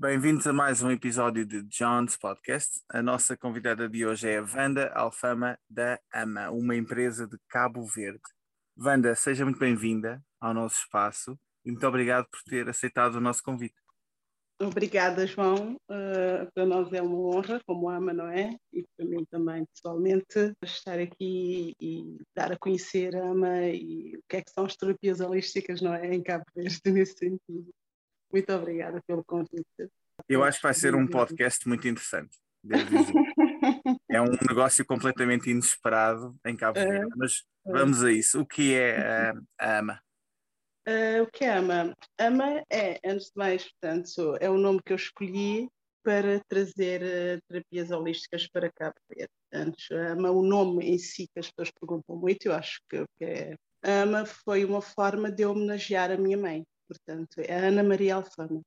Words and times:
Bem-vindos 0.00 0.46
a 0.46 0.52
mais 0.52 0.80
um 0.80 0.92
episódio 0.92 1.44
de 1.44 1.60
John's 1.64 2.16
Podcast. 2.16 2.80
A 2.88 3.02
nossa 3.02 3.36
convidada 3.36 3.88
de 3.88 4.06
hoje 4.06 4.28
é 4.28 4.38
a 4.38 4.42
Wanda 4.42 4.92
Alfama 4.94 5.58
da 5.68 5.98
AMA, 6.12 6.52
uma 6.52 6.76
empresa 6.76 7.26
de 7.26 7.36
Cabo 7.48 7.84
Verde. 7.84 8.22
Wanda, 8.78 9.12
seja 9.16 9.44
muito 9.44 9.58
bem-vinda 9.58 10.22
ao 10.40 10.54
nosso 10.54 10.78
espaço 10.82 11.36
e 11.64 11.72
muito 11.72 11.84
obrigado 11.84 12.28
por 12.30 12.40
ter 12.44 12.68
aceitado 12.68 13.16
o 13.16 13.20
nosso 13.20 13.42
convite. 13.42 13.74
Obrigada, 14.62 15.26
João. 15.26 15.74
Uh, 15.90 16.48
para 16.54 16.64
nós 16.64 16.92
é 16.92 17.02
uma 17.02 17.18
honra, 17.18 17.60
como 17.66 17.90
AMA, 17.90 18.12
não 18.12 18.28
é? 18.28 18.56
E 18.72 18.84
para 18.96 19.04
mim 19.04 19.24
também, 19.28 19.64
pessoalmente, 19.74 20.54
estar 20.62 21.00
aqui 21.00 21.74
e 21.80 22.18
dar 22.36 22.52
a 22.52 22.56
conhecer 22.56 23.16
a 23.16 23.30
AMA 23.30 23.66
e 23.70 24.16
o 24.16 24.22
que 24.28 24.36
é 24.36 24.42
que 24.42 24.52
são 24.52 24.64
as 24.64 24.76
terapias 24.76 25.18
holísticas, 25.18 25.80
não 25.80 25.92
é? 25.92 26.14
Em 26.14 26.22
Cabo 26.22 26.44
Verde, 26.54 26.80
nesse 26.86 27.18
sentido. 27.18 27.68
Muito 28.32 28.52
obrigada 28.52 29.02
pelo 29.06 29.24
convite. 29.24 29.90
Eu 30.28 30.42
acho 30.42 30.58
que 30.58 30.64
vai 30.64 30.74
ser 30.74 30.94
um 30.94 31.06
podcast 31.06 31.66
muito 31.68 31.86
interessante. 31.86 32.36
é 34.10 34.20
um 34.20 34.36
negócio 34.48 34.84
completamente 34.84 35.50
inesperado 35.50 36.36
em 36.44 36.56
Cabo 36.56 36.78
Verde, 36.78 37.12
é. 37.12 37.16
mas 37.16 37.44
vamos 37.64 38.02
a 38.02 38.10
isso. 38.10 38.40
O 38.40 38.46
que 38.46 38.74
é 38.74 39.32
a 39.58 39.78
AMA? 39.78 40.00
Uh, 40.86 41.22
o 41.24 41.26
que 41.30 41.44
é 41.44 41.52
AMA? 41.52 41.94
AMA 42.18 42.64
é, 42.70 42.98
antes 43.04 43.26
de 43.26 43.32
mais, 43.36 43.64
portanto, 43.70 44.36
é 44.40 44.50
o 44.50 44.58
nome 44.58 44.80
que 44.84 44.92
eu 44.92 44.96
escolhi 44.96 45.68
para 46.02 46.40
trazer 46.48 47.02
uh, 47.02 47.40
terapias 47.48 47.90
holísticas 47.90 48.48
para 48.48 48.72
Cabo 48.72 48.96
Verde. 49.08 49.32
Antes, 49.52 49.90
AMA, 49.90 50.30
o 50.30 50.42
nome 50.42 50.86
em 50.86 50.98
si 50.98 51.28
que 51.32 51.38
as 51.38 51.50
pessoas 51.50 51.70
perguntam 51.70 52.16
muito, 52.16 52.46
eu 52.46 52.54
acho 52.54 52.80
que, 52.88 53.04
que 53.18 53.24
é. 53.24 53.54
AMA 53.82 54.26
foi 54.26 54.64
uma 54.64 54.82
forma 54.82 55.30
de 55.30 55.46
homenagear 55.46 56.10
a 56.10 56.16
minha 56.16 56.36
mãe, 56.36 56.64
portanto, 56.88 57.38
é 57.38 57.54
a 57.54 57.68
Ana 57.68 57.82
Maria 57.82 58.16
Alfama. 58.16 58.62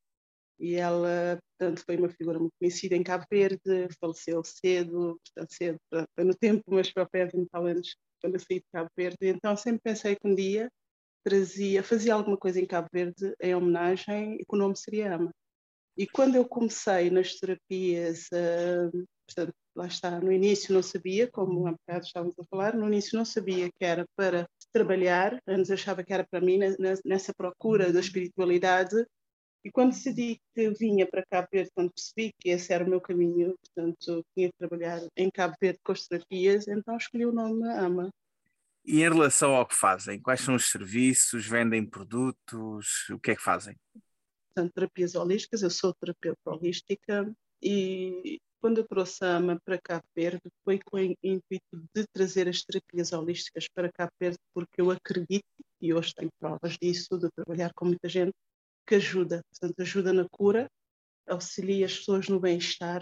E 0.59 0.75
ela, 0.75 1.39
portanto, 1.57 1.83
foi 1.83 1.97
uma 1.97 2.09
figura 2.09 2.39
muito 2.39 2.53
conhecida 2.59 2.95
em 2.95 3.03
Cabo 3.03 3.25
Verde, 3.31 3.87
faleceu 3.99 4.43
cedo, 4.43 5.19
portanto, 5.25 5.53
cedo, 5.53 5.79
foi 6.15 6.23
no 6.23 6.35
tempo, 6.35 6.63
mas 6.67 6.89
foi 6.89 7.03
de 7.03 7.37
20 7.37 7.49
anos 7.55 7.95
quando 8.21 8.35
eu 8.35 8.39
saí 8.39 8.59
de 8.59 8.65
Cabo 8.71 8.89
Verde. 8.95 9.17
Então, 9.21 9.57
sempre 9.57 9.81
pensei 9.83 10.15
que 10.15 10.27
um 10.27 10.35
dia 10.35 10.69
trazia, 11.23 11.83
fazia 11.83 12.13
alguma 12.13 12.37
coisa 12.37 12.59
em 12.59 12.65
Cabo 12.65 12.87
Verde 12.93 13.33
em 13.41 13.55
homenagem 13.55 14.35
e 14.35 14.45
que 14.45 14.55
o 14.55 14.57
nome 14.57 14.77
seria 14.77 15.15
AMA. 15.15 15.31
E 15.97 16.07
quando 16.07 16.35
eu 16.35 16.47
comecei 16.47 17.09
nas 17.09 17.35
terapias, 17.35 18.27
uh, 18.31 19.05
portanto, 19.33 19.53
lá 19.75 19.87
está, 19.87 20.19
no 20.19 20.31
início 20.31 20.73
não 20.73 20.83
sabia, 20.83 21.29
como 21.29 21.67
há 21.67 21.71
bocado 21.71 22.05
estávamos 22.05 22.37
a 22.39 22.43
falar, 22.45 22.75
no 22.75 22.87
início 22.87 23.17
não 23.17 23.25
sabia 23.25 23.69
que 23.69 23.85
era 23.85 24.05
para 24.15 24.47
trabalhar, 24.73 25.39
antes 25.47 25.71
achava 25.71 26.03
que 26.03 26.13
era 26.13 26.25
para 26.29 26.41
mim, 26.41 26.59
nessa 27.05 27.33
procura 27.33 27.91
da 27.91 27.99
espiritualidade, 27.99 28.95
e 29.63 29.71
quando 29.71 29.91
decidi 29.91 30.39
que 30.55 30.69
vinha 30.71 31.05
para 31.05 31.25
Cabo 31.29 31.47
Verde, 31.51 31.69
quando 31.75 31.91
percebi 31.93 32.33
que 32.39 32.49
esse 32.49 32.73
era 32.73 32.83
o 32.83 32.89
meu 32.89 32.99
caminho, 32.99 33.55
portanto, 33.63 34.25
tinha 34.35 34.49
que 34.49 34.57
trabalhar 34.57 35.01
em 35.15 35.29
Cabo 35.29 35.55
Verde 35.61 35.79
com 35.83 35.91
as 35.91 36.07
terapias, 36.07 36.67
então 36.67 36.97
escolhi 36.97 37.25
o 37.25 37.31
nome 37.31 37.67
AMA. 37.69 38.09
E 38.83 39.03
em 39.03 39.09
relação 39.09 39.55
ao 39.55 39.67
que 39.67 39.75
fazem, 39.75 40.19
quais 40.19 40.41
são 40.41 40.55
os 40.55 40.71
serviços? 40.71 41.45
Vendem 41.45 41.85
produtos? 41.85 43.07
O 43.11 43.19
que 43.19 43.31
é 43.31 43.35
que 43.35 43.41
fazem? 43.41 43.75
Portanto, 44.47 44.73
terapias 44.73 45.13
holísticas, 45.13 45.61
eu 45.61 45.69
sou 45.69 45.93
terapeuta 45.93 46.41
holística 46.45 47.31
e 47.63 48.39
quando 48.61 48.77
eu 48.77 48.87
trouxe 48.87 49.25
a 49.25 49.37
AMA 49.37 49.59
para 49.65 49.81
Cabo 49.81 50.05
Verde 50.15 50.41
foi 50.63 50.79
com 50.79 50.97
o 50.97 50.99
intuito 50.99 51.87
de 51.95 52.05
trazer 52.13 52.47
as 52.47 52.61
terapias 52.61 53.11
holísticas 53.11 53.67
para 53.73 53.91
Cabo 53.91 54.11
Verde 54.19 54.37
porque 54.53 54.79
eu 54.79 54.91
acredito, 54.91 55.45
e 55.81 55.93
hoje 55.93 56.13
tenho 56.13 56.29
provas 56.39 56.77
disso, 56.79 57.17
de 57.17 57.27
trabalhar 57.31 57.73
com 57.73 57.85
muita 57.85 58.07
gente, 58.07 58.33
que 58.85 58.95
ajuda, 58.95 59.41
portanto, 59.49 59.79
ajuda 59.79 60.13
na 60.13 60.27
cura, 60.29 60.69
auxilia 61.27 61.85
as 61.85 61.97
pessoas 61.97 62.27
no 62.27 62.39
bem-estar 62.39 63.01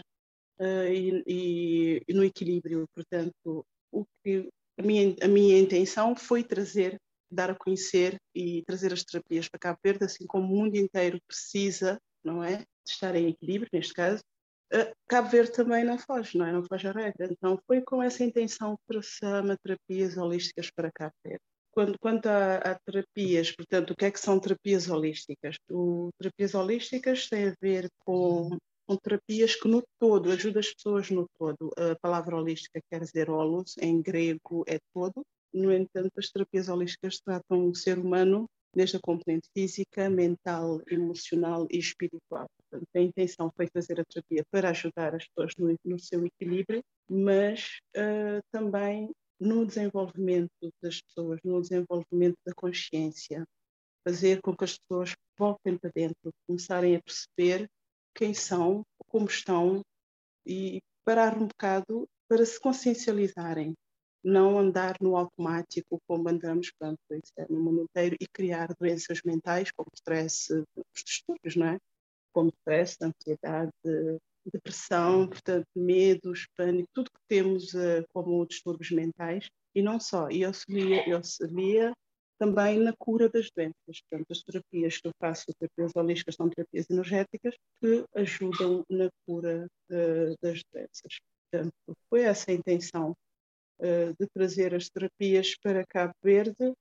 uh, 0.60 0.88
e, 0.88 1.23
e, 1.28 2.04
e, 2.08 2.14
no 2.14 2.23
equilíbrio. 2.23 2.86
Portanto, 2.94 3.66
o 3.92 4.06
que 4.23 4.50
a 4.78 4.82
minha, 4.82 5.16
a 5.22 5.28
minha 5.28 5.60
intenção 5.60 6.16
foi 6.16 6.44
trazer, 6.44 6.98
dar 7.30 7.50
a 7.50 7.56
conhecer 7.56 8.17
e 8.33 8.64
trazer 8.64 8.94
as 8.94 9.04
terapias 9.04 9.50
para 9.50 9.60
Cabo 9.60 9.80
Verde, 9.83 10.06
assim 10.06 10.26
como 10.26 10.45
o 10.45 10.58
mundo 10.58 10.76
inteiro 10.76 11.20
precisa, 11.28 12.00
não 12.23 12.44
é? 12.44 12.58
De 12.58 12.92
estar 12.92 13.16
em 13.16 13.28
equilíbrio, 13.28 13.70
neste 13.73 13.94
caso. 13.94 14.22
Uh, 14.72 14.94
Cabo 15.08 15.30
Verde 15.30 15.52
também 15.52 15.84
não 15.84 15.98
foge, 15.98 16.38
não 16.38 16.46
é? 16.46 16.52
Não 16.52 16.64
foge 16.64 16.88
a 16.88 16.92
regra. 16.92 17.28
Então 17.32 17.60
foi 17.66 17.82
com 17.82 18.02
essa 18.02 18.24
intenção 18.24 18.76
que 18.78 18.84
trouxemos 18.88 19.58
terapias 19.64 20.18
holísticas 20.18 20.70
para 20.72 20.92
Cabo 20.92 21.14
Verde. 21.24 21.42
Quando, 21.72 22.00
quanto 22.00 22.28
a, 22.28 22.56
a, 22.58 22.80
terapias, 22.80 23.52
portanto, 23.52 23.92
o 23.92 23.96
que 23.96 24.06
é 24.06 24.12
que 24.12 24.20
são 24.20 24.40
terapias 24.40 24.90
holísticas? 24.90 25.56
O, 25.70 26.10
terapias 26.20 26.54
holísticas 26.54 27.28
têm 27.30 27.50
a 27.50 27.56
ver 27.62 27.90
com 28.00 28.58
com 28.90 28.98
terapias 28.98 29.56
que 29.56 29.68
no 29.68 29.84
todo 30.00 30.32
ajudam 30.32 30.62
as 30.62 30.74
pessoas 30.74 31.12
no 31.12 31.28
todo. 31.38 31.72
A 31.78 31.96
palavra 32.02 32.36
holística 32.36 32.82
quer 32.90 33.02
dizer 33.02 33.30
holos, 33.30 33.78
em 33.78 34.02
grego 34.02 34.64
é 34.68 34.80
todo. 34.92 35.24
No 35.54 35.72
entanto, 35.72 36.12
as 36.18 36.32
terapias 36.32 36.70
holísticas 36.70 37.20
tratam 37.20 37.70
o 37.70 37.76
ser 37.76 38.00
humano 38.00 38.50
desde 38.74 38.98
a 38.98 39.00
componente 39.00 39.50
física, 39.54 40.10
mental, 40.10 40.82
emocional 40.90 41.68
e 41.72 41.78
espiritual. 41.78 42.48
Portanto, 42.58 42.88
a 42.96 43.00
intenção 43.00 43.52
foi 43.56 43.68
fazer 43.68 44.00
a 44.00 44.06
terapia 44.06 44.44
para 44.52 44.70
ajudar 44.70 45.16
as 45.16 45.26
pessoas 45.28 45.54
no, 45.58 45.76
no 45.84 46.00
seu 46.00 46.26
equilíbrio, 46.26 46.82
mas 47.10 47.80
uh, 47.98 48.42
também 48.52 49.12
no 49.40 49.66
desenvolvimento 49.66 50.52
das 50.82 51.02
pessoas, 51.02 51.40
no 51.44 51.62
desenvolvimento 51.62 52.38
da 52.46 52.54
consciência, 52.54 53.46
fazer 54.06 54.42
com 54.42 54.56
que 54.56 54.64
as 54.64 54.78
pessoas 54.78 55.16
voltem 55.38 55.78
para 55.78 55.92
dentro, 55.94 56.32
começarem 56.48 56.96
a 56.96 57.02
perceber 57.02 57.68
quem 58.14 58.34
são, 58.34 58.84
como 59.08 59.28
estão 59.28 59.82
e 60.46 60.80
parar 61.06 61.38
um 61.38 61.48
bocado 61.48 62.08
para 62.28 62.46
se 62.46 62.60
consciencializarem, 62.60 63.74
não 64.24 64.60
andar 64.60 64.96
no 65.02 65.16
automático 65.16 66.00
como 66.08 66.30
andamos 66.30 66.72
portanto, 66.72 67.00
é 67.38 67.46
no 67.50 67.60
mundo 67.60 67.84
inteiro 67.84 68.16
e 68.20 68.28
criar 68.28 68.74
doenças 68.80 69.22
mentais 69.24 69.72
como 69.72 69.90
stress, 69.96 70.52
os 70.54 71.04
distúrbios, 71.04 71.56
não 71.56 71.68
é? 71.68 71.78
Como 72.34 72.50
stress, 72.50 72.98
ansiedade, 73.02 73.72
depressão, 74.52 75.28
portanto, 75.28 75.68
medos, 75.76 76.48
pânico, 76.56 76.90
tudo 76.94 77.10
que 77.12 77.20
temos 77.28 77.74
uh, 77.74 78.04
como 78.14 78.46
distúrbios 78.46 78.92
mentais 78.92 79.48
e 79.76 79.82
não 79.82 80.00
só. 80.00 80.30
E 80.30 80.44
auxilia, 80.44 81.16
auxilia 81.16 81.94
também 82.38 82.80
na 82.80 82.94
cura 82.98 83.30
das 83.30 83.50
doenças. 83.56 84.02
Portanto, 84.10 84.32
as 84.32 84.44
terapias 84.44 84.98
que 84.98 85.08
eu 85.08 85.12
faço, 85.20 85.46
terapias 85.60 85.92
holísticas, 85.96 86.36
são 86.36 86.50
terapias 86.50 86.90
energéticas 86.90 87.56
que 87.82 88.06
ajudam 88.16 88.84
na 88.90 89.10
cura 89.26 89.68
uh, 89.92 90.36
das 90.42 90.62
doenças. 90.74 91.20
Portanto, 91.52 91.74
foi 92.10 92.22
essa 92.22 92.52
a 92.52 92.54
intenção 92.54 93.16
uh, 93.80 94.16
de 94.20 94.28
trazer 94.34 94.76
as 94.76 94.90
terapias 94.90 95.56
para 95.62 95.86
Cabo 95.86 96.14
Verde, 96.23 96.73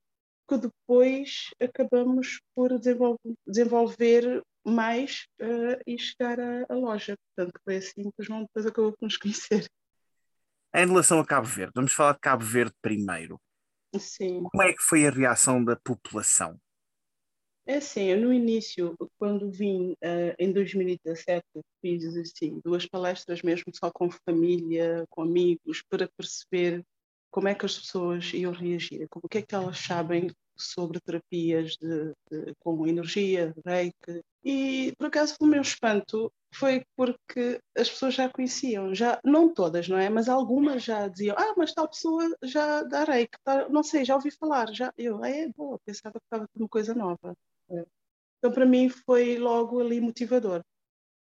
que 0.49 0.57
depois 0.57 1.51
acabamos 1.61 2.41
por 2.55 2.79
desenvolver, 2.79 3.35
desenvolver 3.47 4.43
mais 4.65 5.27
uh, 5.41 5.81
e 5.87 5.99
chegar 5.99 6.41
à, 6.41 6.67
à, 6.69 6.75
loja. 6.75 7.17
Portanto, 7.35 7.61
foi 7.65 7.77
assim 7.77 8.03
que 8.03 8.23
o 8.23 8.23
João 8.23 8.43
depois 8.43 8.67
acabou 8.67 8.93
por 8.93 9.05
nos 9.05 9.17
conhecer. 9.17 9.67
Em 10.75 10.87
relação 10.87 11.19
a 11.21 11.27
Cabo 11.27 11.47
Verde, 11.47 11.73
vamos 11.75 11.93
falar 11.93 12.13
de 12.13 12.21
Cabo 12.21 12.45
Verde 12.45 12.75
primeiro. 12.83 13.41
Sim. 13.99 14.43
Como 14.43 14.63
é 14.63 14.73
que 14.73 14.83
foi 14.83 15.07
a 15.07 15.11
reação 15.11 15.65
da 15.65 15.77
população? 15.77 16.59
É 17.69 17.77
assim, 17.77 18.05
eu 18.05 18.19
no 18.19 18.33
início, 18.33 18.97
quando 19.19 19.51
vim 19.51 19.93
uh, 19.93 20.35
em 20.39 20.51
2017, 20.55 21.45
fiz 21.83 22.03
assim, 22.17 22.59
duas 22.65 22.87
palestras 22.87 23.43
mesmo 23.43 23.71
só 23.75 23.91
com 23.91 24.11
família, 24.11 25.05
com 25.11 25.21
amigos, 25.21 25.83
para 25.91 26.09
perceber 26.17 26.83
como 27.31 27.47
é 27.47 27.55
que 27.55 27.67
as 27.67 27.79
pessoas 27.79 28.33
iam 28.33 28.53
reagir, 28.53 29.07
como, 29.11 29.27
o 29.27 29.29
que 29.29 29.39
é 29.39 29.43
que 29.43 29.55
elas 29.55 29.79
sabem 29.81 30.31
sobre 30.57 30.99
terapias 30.99 31.77
de, 31.77 32.15
de, 32.31 32.55
com 32.59 32.87
energia, 32.87 33.55
reiki. 33.67 34.23
E 34.43 34.95
por 34.97 35.09
acaso 35.09 35.37
o 35.39 35.47
meu 35.47 35.61
espanto 35.61 36.33
foi 36.55 36.83
porque 36.97 37.61
as 37.77 37.91
pessoas 37.91 38.15
já 38.15 38.31
conheciam, 38.31 38.95
já 38.95 39.21
não 39.23 39.53
todas, 39.53 39.89
não 39.89 39.99
é? 39.99 40.09
Mas 40.09 40.31
algumas 40.31 40.83
já 40.85 41.07
diziam, 41.07 41.37
ah, 41.39 41.53
mas 41.55 41.75
tal 41.75 41.87
pessoa 41.87 42.35
já 42.43 42.83
dá 42.83 43.05
reiki, 43.05 43.37
não 43.71 43.83
sei, 43.83 44.07
já 44.07 44.15
ouvi 44.15 44.31
falar, 44.31 44.73
já 44.73 44.91
eu, 44.97 45.23
ah, 45.23 45.29
é 45.29 45.49
boa, 45.49 45.79
pensava 45.85 46.15
que 46.15 46.25
estava 46.25 46.49
uma 46.57 46.69
coisa 46.69 46.95
nova. 46.95 47.37
Então 47.71 48.53
para 48.53 48.67
mim 48.67 48.89
foi 48.89 49.39
logo 49.39 49.81
ali 49.81 50.01
motivador. 50.01 50.63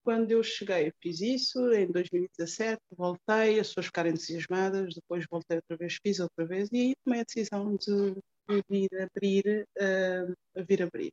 Quando 0.02 0.30
eu 0.30 0.42
cheguei, 0.42 0.92
fiz 1.00 1.20
isso 1.20 1.72
em 1.72 1.86
2017, 1.86 2.80
voltei, 2.96 3.60
as 3.60 3.68
pessoas 3.68 3.86
ficaram 3.86 4.10
entusiasmadas, 4.10 4.94
depois 4.94 5.26
voltei 5.30 5.58
outra 5.58 5.76
vez, 5.76 5.98
fiz 6.02 6.20
outra 6.20 6.46
vez 6.46 6.68
e 6.72 6.94
tomei 7.04 7.20
a 7.20 7.24
decisão 7.24 7.76
de 7.76 8.16
vir 8.68 8.88
abrir, 9.02 9.66
uh, 9.78 10.64
vir 10.66 10.82
abrir. 10.82 11.12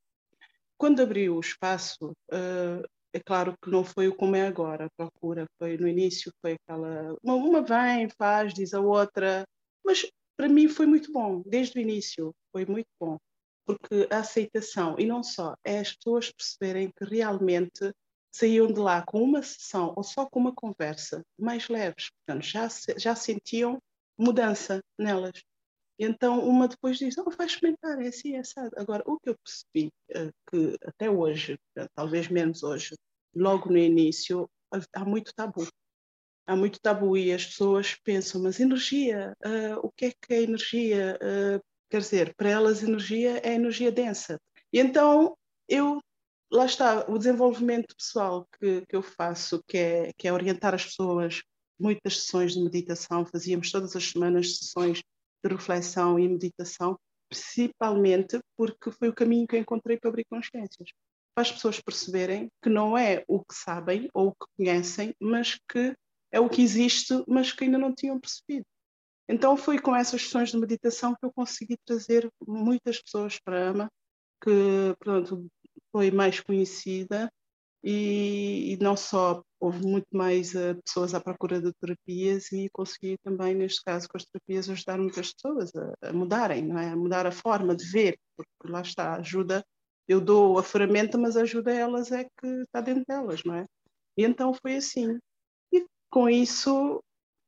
Quando 0.77 1.01
abriu 1.01 1.35
o 1.35 1.39
espaço, 1.39 2.11
uh, 2.31 2.87
é 3.13 3.19
claro 3.19 3.55
que 3.61 3.69
não 3.69 3.83
foi 3.83 4.07
o 4.07 4.15
como 4.15 4.35
é 4.35 4.47
agora, 4.47 4.85
a 4.85 4.89
procura 4.95 5.45
foi 5.57 5.77
no 5.77 5.87
início, 5.87 6.31
foi 6.41 6.53
aquela, 6.53 7.15
uma, 7.23 7.35
uma 7.35 7.61
vem, 7.61 8.09
faz, 8.17 8.53
diz 8.53 8.73
a 8.73 8.79
outra, 8.79 9.43
mas 9.83 10.09
para 10.37 10.47
mim 10.47 10.67
foi 10.67 10.85
muito 10.85 11.11
bom, 11.11 11.41
desde 11.45 11.77
o 11.77 11.81
início, 11.81 12.33
foi 12.51 12.65
muito 12.65 12.87
bom, 12.99 13.17
porque 13.67 14.07
a 14.09 14.19
aceitação, 14.19 14.95
e 14.97 15.05
não 15.05 15.21
só, 15.21 15.53
é 15.61 15.79
as 15.79 15.93
pessoas 15.93 16.31
perceberem 16.31 16.89
que 16.89 17.03
realmente 17.03 17.93
saíam 18.31 18.67
de 18.67 18.79
lá 18.79 19.01
com 19.01 19.21
uma 19.21 19.43
sessão 19.43 19.93
ou 19.97 20.03
só 20.03 20.25
com 20.25 20.39
uma 20.39 20.55
conversa 20.55 21.21
mais 21.37 21.67
leves, 21.67 22.09
portanto, 22.09 22.45
já, 22.45 22.67
já 22.97 23.13
sentiam 23.13 23.77
mudança 24.17 24.81
nelas. 24.97 25.43
Então, 25.99 26.47
uma 26.47 26.67
depois 26.67 26.97
diz: 26.97 27.17
Oh, 27.17 27.29
vai 27.29 27.47
experimentar, 27.47 27.99
é 28.01 28.07
assim, 28.07 28.35
é 28.35 28.39
assado. 28.39 28.71
Agora, 28.77 29.03
o 29.05 29.19
que 29.19 29.29
eu 29.29 29.35
percebi, 29.37 29.91
uh, 30.11 30.31
que 30.49 30.77
até 30.85 31.09
hoje, 31.09 31.59
talvez 31.95 32.27
menos 32.29 32.63
hoje, 32.63 32.95
logo 33.35 33.69
no 33.69 33.77
início, 33.77 34.49
há 34.93 35.03
muito 35.03 35.33
tabu. 35.33 35.67
Há 36.45 36.55
muito 36.55 36.79
tabu 36.79 37.17
e 37.17 37.33
as 37.33 37.47
pessoas 37.47 37.95
pensam: 38.03 38.41
Mas 38.43 38.59
energia, 38.59 39.35
uh, 39.43 39.79
o 39.85 39.91
que 39.91 40.05
é 40.05 40.11
que 40.11 40.33
é 40.33 40.43
energia? 40.43 41.19
Uh, 41.19 41.76
quer 41.89 42.01
dizer, 42.01 42.33
para 42.35 42.49
elas, 42.49 42.83
energia 42.83 43.39
é 43.43 43.53
energia 43.53 43.91
densa. 43.91 44.39
E 44.71 44.79
então, 44.79 45.35
eu 45.67 45.99
lá 46.51 46.65
está, 46.65 47.05
o 47.09 47.17
desenvolvimento 47.17 47.95
pessoal 47.95 48.47
que, 48.59 48.85
que 48.87 48.95
eu 48.95 49.01
faço, 49.01 49.63
que 49.67 49.77
é, 49.77 50.13
que 50.17 50.27
é 50.27 50.33
orientar 50.33 50.73
as 50.73 50.85
pessoas, 50.85 51.41
muitas 51.79 52.21
sessões 52.21 52.53
de 52.53 52.63
meditação, 52.63 53.25
fazíamos 53.25 53.71
todas 53.71 53.95
as 53.95 54.11
semanas 54.11 54.57
sessões 54.57 55.01
de 55.43 55.53
reflexão 55.53 56.17
e 56.17 56.27
meditação, 56.27 56.97
principalmente 57.29 58.39
porque 58.55 58.91
foi 58.91 59.09
o 59.09 59.13
caminho 59.13 59.47
que 59.47 59.55
eu 59.55 59.59
encontrei 59.59 59.97
para 59.97 60.09
abrir 60.09 60.25
consciências. 60.29 60.89
Para 61.35 61.43
as 61.43 61.51
pessoas 61.51 61.79
perceberem 61.79 62.49
que 62.63 62.69
não 62.69 62.97
é 62.97 63.23
o 63.27 63.39
que 63.39 63.53
sabem 63.53 64.09
ou 64.13 64.29
o 64.29 64.31
que 64.31 64.47
conhecem, 64.57 65.13
mas 65.19 65.59
que 65.69 65.95
é 66.31 66.39
o 66.39 66.49
que 66.49 66.61
existe, 66.61 67.23
mas 67.27 67.51
que 67.51 67.65
ainda 67.65 67.77
não 67.77 67.93
tinham 67.93 68.19
percebido. 68.19 68.65
Então 69.29 69.57
foi 69.57 69.79
com 69.79 69.95
essas 69.95 70.21
sessões 70.21 70.51
de 70.51 70.57
meditação 70.57 71.13
que 71.13 71.25
eu 71.25 71.31
consegui 71.33 71.77
trazer 71.85 72.29
muitas 72.47 73.01
pessoas 73.01 73.37
para 73.39 73.67
a 73.67 73.69
AMA, 73.69 73.91
que 74.41 74.95
pronto, 74.99 75.47
foi 75.91 76.11
mais 76.11 76.39
conhecida. 76.39 77.31
E, 77.83 78.73
e, 78.73 78.77
não 78.83 78.97
só 78.97 79.41
houve 79.59 79.85
muito 79.85 80.07
mais 80.11 80.53
uh, 80.55 80.75
pessoas 80.83 81.13
à 81.13 81.21
procura 81.21 81.61
de 81.61 81.71
terapias 81.73 82.51
e 82.51 82.69
consegui 82.71 83.17
também 83.23 83.55
neste 83.55 83.83
caso 83.83 84.09
com 84.09 84.17
as 84.17 84.25
terapias 84.25 84.69
ajudar 84.69 84.97
muitas 84.97 85.31
pessoas 85.33 85.71
a, 85.75 86.09
a 86.09 86.13
mudarem 86.13 86.65
não 86.65 86.77
é? 86.79 86.89
A 86.89 86.95
mudar 86.95 87.27
a 87.27 87.31
forma 87.31 87.75
de 87.75 87.85
ver 87.85 88.17
porque 88.35 88.71
lá 88.71 88.81
está 88.81 89.15
ajuda. 89.15 89.63
Eu 90.07 90.19
dou 90.19 90.57
a 90.57 90.63
ferramenta 90.63 91.17
mas 91.17 91.37
ajuda 91.37 91.71
elas 91.71 92.11
é 92.11 92.25
que 92.25 92.47
está 92.63 92.81
dentro 92.81 93.05
delas 93.07 93.43
não 93.45 93.55
é? 93.55 93.65
E 94.17 94.25
então 94.25 94.53
foi 94.53 94.75
assim. 94.77 95.17
E 95.71 95.85
com 96.09 96.27
isso 96.27 97.01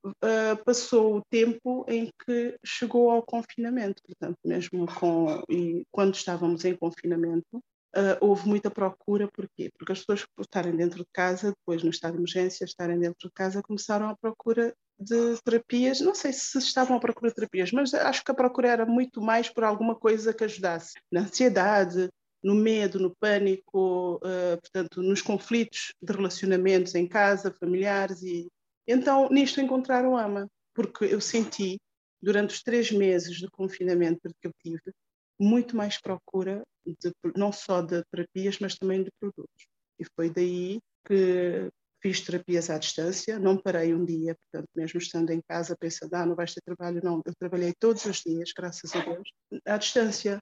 uh, 0.05 0.63
passou 0.65 1.17
o 1.17 1.23
tempo 1.29 1.85
em 1.87 2.11
que 2.25 2.57
chegou 2.65 3.09
ao 3.11 3.23
confinamento 3.23 4.01
portanto 4.03 4.37
mesmo 4.45 4.85
com 4.95 5.43
e 5.49 5.83
quando 5.91 6.15
estávamos 6.15 6.65
em 6.65 6.75
confinamento 6.75 7.61
uh, 7.95 8.17
houve 8.21 8.47
muita 8.47 8.69
procura, 8.69 9.27
porquê? 9.27 9.69
Porque 9.77 9.91
as 9.91 9.99
pessoas, 9.99 10.25
por 10.35 10.43
estarem 10.43 10.75
dentro 10.75 10.99
de 10.99 11.09
casa, 11.13 11.49
depois 11.51 11.83
no 11.83 11.89
estado 11.89 12.13
de 12.13 12.19
emergência, 12.19 12.65
estarem 12.65 12.99
dentro 12.99 13.27
de 13.27 13.33
casa, 13.33 13.61
começaram 13.61 14.09
à 14.09 14.15
procura 14.15 14.73
de 14.99 15.41
terapias. 15.43 16.01
Não 16.01 16.13
sei 16.13 16.33
se 16.33 16.57
estavam 16.57 16.97
à 16.97 16.99
procura 16.99 17.29
de 17.29 17.35
terapias, 17.35 17.71
mas 17.71 17.93
acho 17.93 18.23
que 18.23 18.31
a 18.31 18.35
procura 18.35 18.69
era 18.69 18.85
muito 18.85 19.21
mais 19.21 19.49
por 19.49 19.63
alguma 19.63 19.95
coisa 19.95 20.33
que 20.33 20.43
ajudasse 20.43 20.93
na 21.11 21.21
ansiedade, 21.21 22.09
no 22.43 22.55
medo, 22.55 22.99
no 22.99 23.13
pânico, 23.15 24.15
uh, 24.17 24.59
portanto, 24.61 25.01
nos 25.01 25.21
conflitos 25.21 25.93
de 26.01 26.13
relacionamentos 26.13 26.95
em 26.95 27.07
casa, 27.07 27.53
familiares. 27.59 28.21
e 28.23 28.47
Então, 28.91 29.29
nisto 29.29 29.61
encontraram 29.61 30.17
AMA, 30.17 30.49
porque 30.73 31.05
eu 31.05 31.21
senti, 31.21 31.79
durante 32.19 32.55
os 32.55 32.63
três 32.63 32.91
meses 32.91 33.37
de 33.37 33.47
confinamento 33.51 34.19
que 34.41 34.47
eu 34.47 34.51
tive, 34.63 34.91
muito 35.39 35.77
mais 35.77 36.01
procura 36.01 36.63
de, 36.83 37.11
não 37.37 37.51
só 37.51 37.83
de 37.83 38.03
terapias, 38.11 38.57
mas 38.59 38.75
também 38.75 39.03
de 39.03 39.11
produtos. 39.19 39.67
E 39.99 40.05
foi 40.15 40.31
daí 40.31 40.79
que 41.05 41.69
fiz 42.01 42.21
terapias 42.21 42.71
à 42.71 42.79
distância, 42.79 43.37
não 43.37 43.61
parei 43.61 43.93
um 43.93 44.03
dia, 44.03 44.35
portanto, 44.35 44.69
mesmo 44.75 44.99
estando 44.99 45.29
em 45.29 45.41
casa, 45.47 45.77
pensando, 45.79 46.13
ah, 46.15 46.25
não 46.25 46.35
vais 46.35 46.55
ter 46.55 46.61
trabalho, 46.61 46.99
não, 47.03 47.21
eu 47.23 47.33
trabalhei 47.37 47.73
todos 47.79 48.05
os 48.05 48.21
dias, 48.25 48.51
graças 48.57 48.95
a 48.95 49.05
Deus, 49.05 49.29
à 49.67 49.77
distância. 49.77 50.39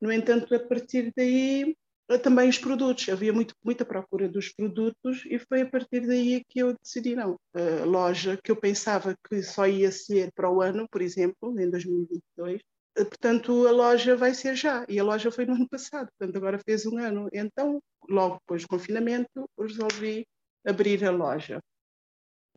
No 0.00 0.10
entanto, 0.10 0.54
a 0.54 0.58
partir 0.58 1.12
daí, 1.14 1.76
também 2.22 2.48
os 2.48 2.58
produtos, 2.58 3.08
havia 3.08 3.32
muito, 3.32 3.54
muita 3.64 3.84
procura 3.84 4.28
dos 4.28 4.52
produtos 4.52 5.24
e 5.26 5.38
foi 5.38 5.62
a 5.62 5.68
partir 5.68 6.06
daí 6.06 6.42
que 6.48 6.58
eu 6.58 6.74
decidi, 6.82 7.14
não, 7.14 7.38
a 7.54 7.84
loja 7.84 8.38
que 8.42 8.50
eu 8.50 8.56
pensava 8.56 9.16
que 9.28 9.42
só 9.42 9.66
ia 9.66 9.90
ser 9.90 10.30
para 10.34 10.50
o 10.50 10.60
ano, 10.60 10.86
por 10.90 11.00
exemplo, 11.00 11.58
em 11.58 11.70
2022, 11.70 12.60
portanto, 12.94 13.66
a 13.66 13.70
loja 13.70 14.16
vai 14.16 14.34
ser 14.34 14.54
já. 14.54 14.84
E 14.88 14.98
a 15.00 15.04
loja 15.04 15.30
foi 15.30 15.46
no 15.46 15.54
ano 15.54 15.68
passado, 15.68 16.08
portanto, 16.18 16.36
agora 16.36 16.58
fez 16.58 16.86
um 16.86 16.98
ano. 16.98 17.28
Então, 17.32 17.80
logo 18.08 18.36
depois 18.36 18.62
do 18.62 18.68
confinamento, 18.68 19.48
resolvi 19.58 20.26
abrir 20.64 21.04
a 21.04 21.10
loja. 21.10 21.60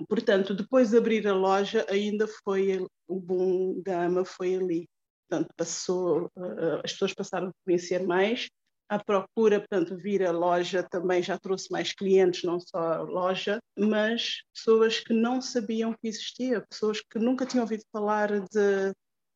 Portanto, 0.07 0.53
depois 0.53 0.91
de 0.91 0.97
abrir 0.97 1.27
a 1.27 1.33
loja, 1.33 1.85
ainda 1.89 2.27
foi 2.44 2.85
o 3.07 3.19
boom 3.19 3.81
da 3.81 4.03
AMA 4.03 4.25
foi 4.25 4.55
ali. 4.55 4.88
Portanto, 5.27 5.53
passou, 5.57 6.25
uh, 6.38 6.81
as 6.83 6.91
pessoas 6.91 7.13
passaram 7.13 7.47
a 7.47 7.51
conhecer 7.65 8.05
mais. 8.05 8.47
A 8.89 8.97
procura, 9.03 9.59
portanto, 9.59 9.97
vir 9.97 10.25
a 10.25 10.31
loja 10.31 10.81
também 10.81 11.21
já 11.21 11.37
trouxe 11.37 11.69
mais 11.69 11.93
clientes, 11.93 12.43
não 12.43 12.59
só 12.59 12.77
a 12.77 13.01
loja, 13.01 13.59
mas 13.77 14.43
pessoas 14.53 14.99
que 15.01 15.13
não 15.13 15.41
sabiam 15.41 15.93
que 15.93 16.07
existia, 16.07 16.65
pessoas 16.69 17.01
que 17.01 17.19
nunca 17.19 17.45
tinham 17.45 17.63
ouvido 17.63 17.83
falar 17.91 18.29
de, 18.39 18.93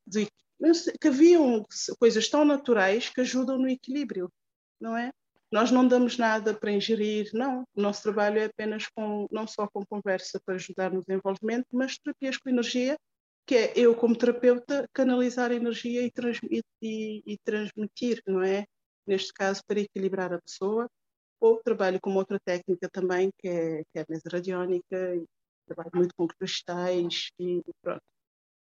de 0.07 0.27
que 1.01 1.07
haviam 1.07 1.65
coisas 1.99 2.29
tão 2.29 2.45
naturais 2.45 3.09
que 3.09 3.21
ajudam 3.21 3.57
no 3.57 3.67
equilíbrio, 3.67 4.31
não 4.79 4.95
é? 4.95 5.11
Nós 5.51 5.69
não 5.69 5.85
damos 5.85 6.17
nada 6.17 6.53
para 6.53 6.71
ingerir, 6.71 7.29
não. 7.33 7.63
O 7.75 7.81
nosso 7.81 8.03
trabalho 8.03 8.39
é 8.39 8.45
apenas 8.45 8.87
com, 8.87 9.27
não 9.29 9.45
só 9.45 9.67
com 9.67 9.85
conversa 9.85 10.39
para 10.45 10.55
ajudar 10.55 10.91
no 10.91 11.01
desenvolvimento, 11.01 11.67
mas 11.73 11.97
terapias 11.97 12.37
com 12.37 12.49
energia, 12.49 12.97
que 13.45 13.55
é 13.55 13.73
eu, 13.75 13.93
como 13.95 14.15
terapeuta, 14.15 14.87
canalizar 14.93 15.51
energia 15.51 16.03
e, 16.03 16.11
e, 16.81 17.23
e 17.25 17.37
transmitir, 17.43 18.21
não 18.25 18.41
é? 18.41 18.65
Neste 19.07 19.33
caso, 19.33 19.61
para 19.67 19.79
equilibrar 19.79 20.33
a 20.33 20.41
pessoa. 20.41 20.89
Ou 21.39 21.61
trabalho 21.63 21.99
com 21.99 22.13
outra 22.15 22.39
técnica 22.39 22.87
também, 22.89 23.31
que 23.39 23.47
é, 23.47 23.83
que 23.83 23.99
é 23.99 24.01
a 24.01 24.05
mesa 24.07 24.29
radiónica, 24.31 25.15
e 25.15 25.25
trabalho 25.65 25.91
muito 25.95 26.13
com 26.15 26.27
cristais 26.27 27.31
e 27.39 27.61
pronto. 27.81 28.01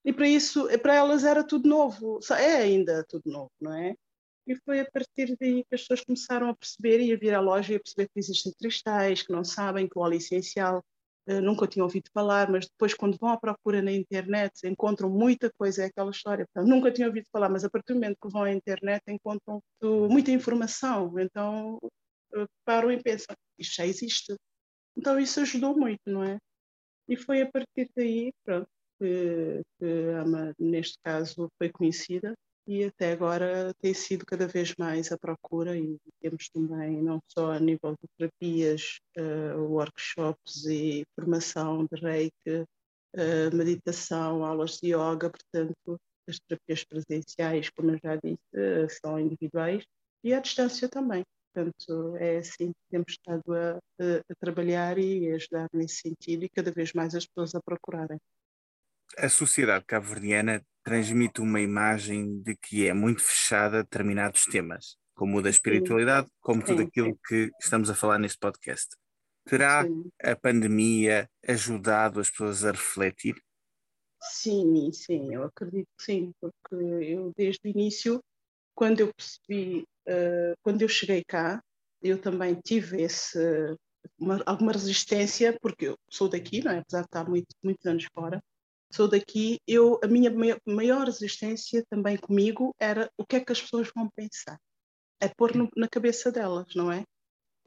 E 0.04 0.14
para 0.14 0.28
isso, 0.28 0.68
para 0.80 0.96
elas 0.96 1.24
era 1.24 1.44
tudo 1.44 1.68
novo, 1.68 2.20
é 2.32 2.58
ainda 2.58 3.04
tudo 3.10 3.32
novo, 3.32 3.52
não 3.60 3.74
é? 3.74 3.96
E 4.48 4.56
foi 4.58 4.80
a 4.80 4.92
partir 4.92 5.36
daí 5.40 5.64
que 5.64 5.74
as 5.74 5.82
pessoas 5.82 6.02
começaram 6.02 6.50
a 6.50 6.56
perceber 6.56 7.00
e 7.00 7.12
a 7.12 7.18
vir 7.18 7.34
à 7.34 7.40
loja 7.40 7.74
e 7.74 7.76
a 7.78 7.80
perceber 7.80 8.08
que 8.10 8.20
existem 8.20 8.54
cristais, 8.54 9.24
que 9.24 9.32
não 9.32 9.44
sabem 9.44 9.88
que 9.88 9.98
o 9.98 10.02
óleo 10.02 10.18
essencial 10.18 10.80
uh, 10.80 10.84
nunca 11.28 11.68
tinham 11.68 11.86
ouvido 11.86 12.10
falar, 12.14 12.50
mas 12.52 12.68
depois, 12.68 12.94
quando 12.94 13.18
vão 13.18 13.30
à 13.30 13.38
procura 13.38 13.82
na 13.82 13.92
internet, 13.92 14.68
encontram 14.68 15.10
muita 15.10 15.52
coisa, 15.58 15.84
é 15.84 15.86
aquela 15.88 16.12
história. 16.12 16.46
Portanto, 16.46 16.70
nunca 16.70 16.92
tinham 16.92 17.10
ouvido 17.10 17.28
falar, 17.32 17.50
mas 17.50 17.64
a 17.64 17.70
partir 17.70 17.94
do 17.94 17.96
momento 17.96 18.18
que 18.22 18.30
vão 18.30 18.44
à 18.44 18.52
internet, 18.52 19.04
encontram 19.08 19.62
muita 19.82 20.32
informação. 20.32 21.20
Então, 21.20 21.80
param 22.66 22.92
e 22.92 23.02
pensam: 23.02 23.36
isto 23.58 23.76
já 23.76 23.86
existe. 23.86 24.36
Então, 24.96 25.20
isso 25.20 25.40
ajudou 25.42 25.78
muito, 25.78 26.02
não 26.08 26.24
é? 26.24 26.38
E 27.08 27.16
foi 27.16 27.42
a 27.42 27.52
partir 27.52 27.90
daí, 27.96 28.32
pronto, 28.44 28.68
que, 29.00 29.62
que 29.80 29.86
ama, 30.20 30.54
neste 30.60 30.98
caso 31.04 31.50
foi 31.58 31.70
conhecida 31.70 32.34
e 32.68 32.84
até 32.84 33.12
agora 33.12 33.74
tem 33.80 33.94
sido 33.94 34.26
cada 34.26 34.48
vez 34.48 34.74
mais 34.78 35.12
a 35.12 35.18
procura 35.18 35.78
e 35.78 35.98
temos 36.20 36.50
também 36.50 37.02
não 37.02 37.22
só 37.28 37.52
a 37.52 37.60
nível 37.60 37.92
de 37.92 38.08
terapias, 38.18 39.00
uh, 39.18 39.60
workshops 39.62 40.66
e 40.66 41.06
formação 41.16 41.86
de 41.86 42.02
reiki, 42.02 42.66
uh, 43.16 43.56
meditação, 43.56 44.44
aulas 44.44 44.80
de 44.82 44.88
yoga, 44.94 45.30
portanto 45.30 46.00
as 46.28 46.40
terapias 46.40 46.84
presenciais, 46.84 47.70
como 47.70 47.92
eu 47.92 48.00
já 48.04 48.16
disse, 48.16 48.40
uh, 48.56 48.90
são 48.90 49.20
individuais 49.20 49.84
e 50.24 50.34
à 50.34 50.40
distância 50.40 50.90
também. 50.90 51.24
Portanto, 51.54 52.18
é 52.18 52.40
assim 52.40 52.72
que 52.72 52.90
temos 52.90 53.12
estado 53.12 53.54
a, 53.54 53.78
a, 53.78 54.18
a 54.30 54.36
trabalhar 54.40 54.98
e 54.98 55.32
a 55.32 55.36
ajudar 55.36 55.70
nesse 55.72 56.02
sentido 56.02 56.44
e 56.44 56.50
cada 56.50 56.72
vez 56.72 56.92
mais 56.94 57.16
as 57.16 57.26
pessoas 57.26 57.56
a 57.56 57.62
procurarem 57.62 58.18
a 59.18 59.30
sociedade 59.30 59.86
cabo-verdiana 59.86 60.64
transmite 60.84 61.42
uma 61.42 61.60
imagem 61.60 62.42
de 62.42 62.56
que 62.56 62.88
é 62.88 62.94
muito 62.94 63.22
fechada 63.22 63.80
a 63.80 63.82
determinados 63.82 64.46
temas, 64.46 64.98
como 65.16 65.38
o 65.38 65.42
da 65.42 65.50
espiritualidade, 65.50 66.30
como 66.42 66.64
tudo 66.64 66.84
aquilo 66.84 67.18
que 67.28 67.50
estamos 67.60 67.90
a 67.90 67.96
falar 67.96 68.20
neste 68.20 68.38
podcast. 68.38 68.96
Terá 69.46 69.86
a 70.24 70.36
pandemia 70.36 71.30
ajudado 71.48 72.20
as 72.20 72.30
pessoas 72.30 72.64
a 72.64 72.72
refletir? 72.72 73.36
Sim, 74.22 74.92
sim, 74.92 75.34
eu 75.34 75.44
acredito 75.44 75.88
que 75.98 76.04
sim, 76.04 76.32
porque 76.42 76.76
eu 76.76 77.32
desde 77.36 77.60
o 77.66 77.70
início, 77.70 78.20
quando 78.74 79.00
eu 79.02 79.14
percebi, 79.14 79.86
uh, 80.08 80.54
quando 80.64 80.82
eu 80.82 80.88
cheguei 80.88 81.24
cá, 81.24 81.62
eu 82.02 82.20
também 82.20 82.60
tive 82.64 83.02
esse, 83.02 83.40
uma, 84.18 84.42
alguma 84.46 84.72
resistência, 84.72 85.58
porque 85.62 85.88
eu 85.90 85.98
sou 86.10 86.30
daqui, 86.30 86.64
não 86.64 86.72
é? 86.72 86.80
apesar 86.80 87.02
de 87.02 87.08
estar 87.08 87.30
muito, 87.30 87.48
muitos 87.64 87.86
anos 87.86 88.06
fora, 88.14 88.42
sou 88.92 89.08
daqui, 89.08 89.60
eu, 89.68 90.00
a 90.04 90.08
minha 90.08 90.32
maior 90.66 91.06
resistência 91.06 91.84
também 91.90 92.18
comigo 92.18 92.74
era 92.80 93.10
o 93.18 93.26
que 93.26 93.38
é 93.38 93.40
que 93.44 93.52
as 93.52 93.62
pessoas 93.62 93.90
vão 93.96 94.10
pensar. 94.16 94.60
É 95.20 95.28
pôr 95.30 95.56
no, 95.56 95.70
na 95.76 95.88
cabeça 95.88 96.32
delas, 96.32 96.74
não 96.76 96.92
é? 96.92 97.04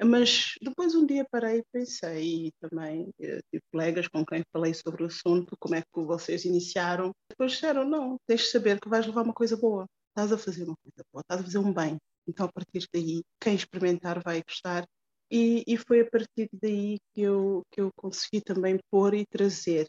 Mas 0.05 0.55
depois 0.63 0.95
um 0.95 1.05
dia 1.05 1.27
parei 1.29 1.59
e 1.59 1.65
pensei, 1.73 2.47
e 2.47 2.53
também 2.61 3.13
eh, 3.21 3.41
tive 3.51 3.63
colegas 3.73 4.07
com 4.07 4.25
quem 4.25 4.45
falei 4.53 4.73
sobre 4.73 5.03
o 5.03 5.07
assunto, 5.07 5.57
como 5.59 5.75
é 5.75 5.83
que 5.83 5.89
vocês 6.03 6.45
iniciaram. 6.45 7.13
Depois 7.29 7.53
disseram, 7.53 7.85
não, 7.85 8.17
tens 8.27 8.43
de 8.43 8.47
saber 8.49 8.81
que 8.81 8.89
vais 8.89 9.07
levar 9.07 9.23
uma 9.23 9.35
coisa 9.35 9.57
boa, 9.57 9.87
estás 10.11 10.33
a 10.33 10.39
fazer 10.39 10.65
uma 10.65 10.77
coisa 10.77 11.05
boa, 11.13 11.23
estás 11.23 11.41
a 11.41 11.45
fazer 11.45 11.59
um 11.59 11.73
bem. 11.73 11.99
Então, 12.29 12.47
a 12.47 12.53
partir 12.53 12.87
daí, 12.95 13.23
quem 13.41 13.55
experimentar 13.55 14.23
vai 14.23 14.43
gostar. 14.43 14.87
E, 15.31 15.65
e 15.67 15.77
foi 15.77 16.01
a 16.01 16.11
partir 16.11 16.49
daí 16.53 16.99
que 17.13 17.23
eu, 17.23 17.63
que 17.73 17.81
eu 17.81 17.91
consegui 17.97 18.41
também 18.41 18.79
pôr 18.91 19.15
e 19.15 19.27
trazer. 19.27 19.89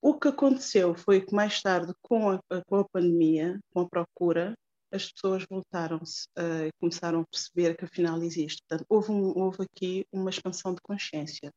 O 0.00 0.18
que 0.18 0.28
aconteceu 0.28 0.94
foi 0.94 1.20
que 1.20 1.34
mais 1.34 1.60
tarde, 1.60 1.92
com 2.00 2.30
a, 2.30 2.40
com 2.66 2.76
a 2.76 2.88
pandemia, 2.88 3.58
com 3.72 3.80
a 3.80 3.88
procura, 3.88 4.54
as 4.92 5.10
pessoas 5.10 5.44
voltaram-se 5.50 6.28
e 6.36 6.68
uh, 6.68 6.70
começaram 6.80 7.20
a 7.20 7.26
perceber 7.26 7.76
que 7.76 7.84
afinal 7.84 8.22
existe. 8.22 8.62
Portanto, 8.66 8.86
houve, 8.88 9.10
um, 9.10 9.38
houve 9.38 9.64
aqui 9.64 10.06
uma 10.12 10.30
expansão 10.30 10.72
de 10.72 10.80
consciência. 10.80 11.52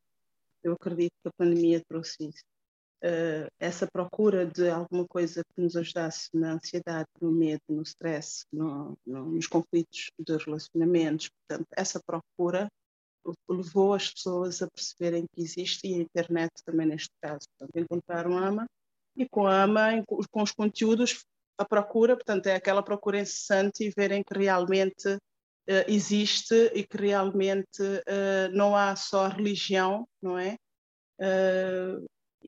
Eu 0.62 0.72
acredito 0.72 1.12
que 1.22 1.28
a 1.28 1.32
pandemia 1.36 1.82
trouxe 1.88 2.28
isso. 2.28 2.44
Uh, 3.04 3.50
essa 3.58 3.86
procura 3.90 4.46
de 4.46 4.68
alguma 4.68 5.06
coisa 5.06 5.42
que 5.54 5.62
nos 5.62 5.76
ajudasse 5.76 6.28
na 6.34 6.52
ansiedade, 6.52 7.08
no 7.20 7.32
medo, 7.32 7.62
no 7.68 7.82
stress, 7.82 8.44
no, 8.52 8.96
no, 9.06 9.32
nos 9.32 9.46
conflitos 9.46 10.10
de 10.18 10.36
relacionamentos. 10.36 11.30
Portanto, 11.30 11.68
essa 11.76 12.00
procura 12.04 12.68
levou 13.48 13.94
as 13.94 14.12
pessoas 14.12 14.62
a 14.62 14.68
perceberem 14.68 15.24
que 15.32 15.42
existe 15.42 15.86
e 15.86 15.94
a 15.94 15.98
internet 15.98 16.50
também 16.64 16.86
neste 16.86 17.10
caso. 17.20 17.46
Portanto, 17.58 17.76
encontraram 17.78 18.38
a 18.38 18.46
AMA 18.46 18.66
e 19.16 19.28
com 19.28 19.46
a 19.46 19.62
AMA, 19.62 20.04
com 20.06 20.42
os 20.42 20.52
conteúdos, 20.52 21.24
a 21.58 21.64
procura, 21.64 22.16
portanto, 22.16 22.46
é 22.46 22.54
aquela 22.54 22.82
procura 22.82 23.20
incessante 23.20 23.84
e 23.84 23.92
verem 23.96 24.22
que 24.22 24.36
realmente 24.36 25.08
uh, 25.08 25.84
existe 25.86 26.54
e 26.74 26.84
que 26.84 26.96
realmente 26.96 27.82
uh, 27.82 28.48
não 28.52 28.74
há 28.76 28.96
só 28.96 29.28
religião, 29.28 30.06
não 30.20 30.38
é? 30.38 30.56
Uh, 31.20 32.04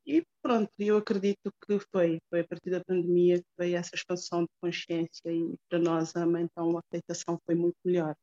e 0.06 0.24
pronto, 0.42 0.70
eu 0.78 0.96
acredito 0.96 1.52
que 1.66 1.78
foi, 1.92 2.18
foi 2.28 2.40
a 2.40 2.46
partir 2.46 2.70
da 2.70 2.84
pandemia 2.84 3.38
que 3.38 3.48
veio 3.56 3.76
essa 3.76 3.94
expansão 3.94 4.42
de 4.42 4.48
consciência 4.60 5.30
e 5.30 5.54
para 5.68 5.78
nós, 5.78 6.14
a 6.16 6.24
então, 6.40 6.76
a 6.76 6.80
aceitação 6.80 7.38
foi 7.46 7.54
muito 7.54 7.76
melhor. 7.84 8.14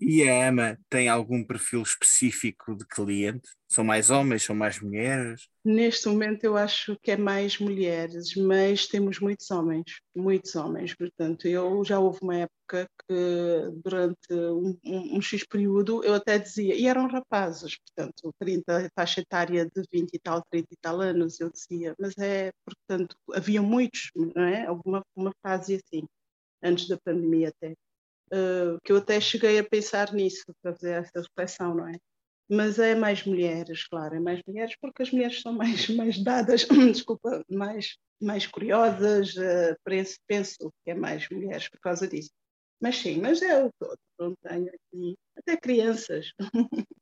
E 0.00 0.22
a 0.28 0.48
AMA 0.48 0.78
tem 0.88 1.08
algum 1.08 1.42
perfil 1.42 1.82
específico 1.82 2.76
de 2.76 2.86
cliente? 2.86 3.48
São 3.68 3.82
mais 3.82 4.10
homens, 4.10 4.44
são 4.44 4.54
mais 4.54 4.80
mulheres? 4.80 5.48
Neste 5.64 6.08
momento 6.08 6.44
eu 6.44 6.56
acho 6.56 6.96
que 7.02 7.10
é 7.10 7.16
mais 7.16 7.58
mulheres, 7.58 8.34
mas 8.36 8.86
temos 8.86 9.18
muitos 9.18 9.50
homens, 9.50 10.00
muitos 10.14 10.54
homens. 10.54 10.94
Portanto, 10.94 11.48
eu 11.48 11.84
já 11.84 11.98
houve 11.98 12.20
uma 12.22 12.36
época 12.36 12.88
que 13.08 13.70
durante 13.82 14.32
um, 14.32 14.78
um, 14.84 15.16
um 15.16 15.20
X 15.20 15.44
período 15.44 16.04
eu 16.04 16.14
até 16.14 16.38
dizia, 16.38 16.76
e 16.76 16.86
eram 16.86 17.08
rapazes, 17.08 17.76
portanto, 17.78 18.32
30, 18.38 18.90
faixa 18.94 19.20
etária 19.20 19.66
de 19.66 19.82
20 19.92 20.14
e 20.14 20.18
tal, 20.20 20.42
30 20.48 20.68
e 20.70 20.76
tal 20.80 21.00
anos, 21.00 21.40
eu 21.40 21.50
dizia, 21.50 21.94
mas 21.98 22.16
é, 22.18 22.52
portanto, 22.64 23.16
havia 23.34 23.60
muitos, 23.60 24.12
não 24.14 24.44
é? 24.44 24.70
Houve 24.70 24.82
uma, 24.84 25.02
uma 25.16 25.32
fase 25.42 25.74
assim, 25.74 26.06
antes 26.62 26.86
da 26.86 26.96
pandemia 26.98 27.48
até 27.48 27.74
uh, 28.32 28.78
que 28.84 28.92
eu 28.92 28.96
até 28.98 29.20
cheguei 29.20 29.58
a 29.58 29.64
pensar 29.64 30.12
nisso, 30.12 30.44
para 30.62 30.72
fazer 30.72 30.92
essa 30.92 31.20
reflexão, 31.20 31.74
não 31.74 31.88
é? 31.88 31.94
Mas 32.50 32.78
é 32.78 32.94
mais 32.94 33.24
mulheres, 33.24 33.86
claro, 33.86 34.16
é 34.16 34.20
mais 34.20 34.40
mulheres, 34.46 34.74
porque 34.80 35.02
as 35.02 35.10
mulheres 35.10 35.40
são 35.40 35.52
mais, 35.52 35.88
mais 35.94 36.22
dadas, 36.22 36.64
desculpa, 36.92 37.44
mais, 37.50 37.96
mais 38.20 38.46
curiosas, 38.46 39.34
uh, 39.36 39.76
penso, 39.84 40.16
penso 40.26 40.72
que 40.84 40.90
é 40.90 40.94
mais 40.94 41.28
mulheres 41.28 41.68
por 41.68 41.80
causa 41.80 42.08
disso. 42.08 42.30
Mas 42.80 42.96
sim, 42.96 43.20
mas 43.20 43.42
é 43.42 43.64
o 43.64 43.70
todo, 43.78 43.98
não 44.18 44.34
tenho 44.42 44.68
aqui, 44.68 45.16
até 45.36 45.56
crianças. 45.56 46.32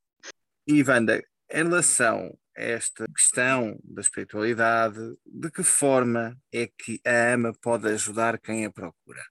E 0.68 0.82
Wanda, 0.82 1.22
em 1.48 1.62
relação 1.62 2.36
a 2.56 2.60
esta 2.60 3.06
questão 3.14 3.78
da 3.84 4.00
espiritualidade, 4.00 4.98
de 5.24 5.48
que 5.48 5.62
forma 5.62 6.36
é 6.52 6.66
que 6.66 7.00
a 7.06 7.34
AMA 7.34 7.52
pode 7.62 7.86
ajudar 7.86 8.36
quem 8.40 8.64
a 8.64 8.72
procura? 8.72 9.22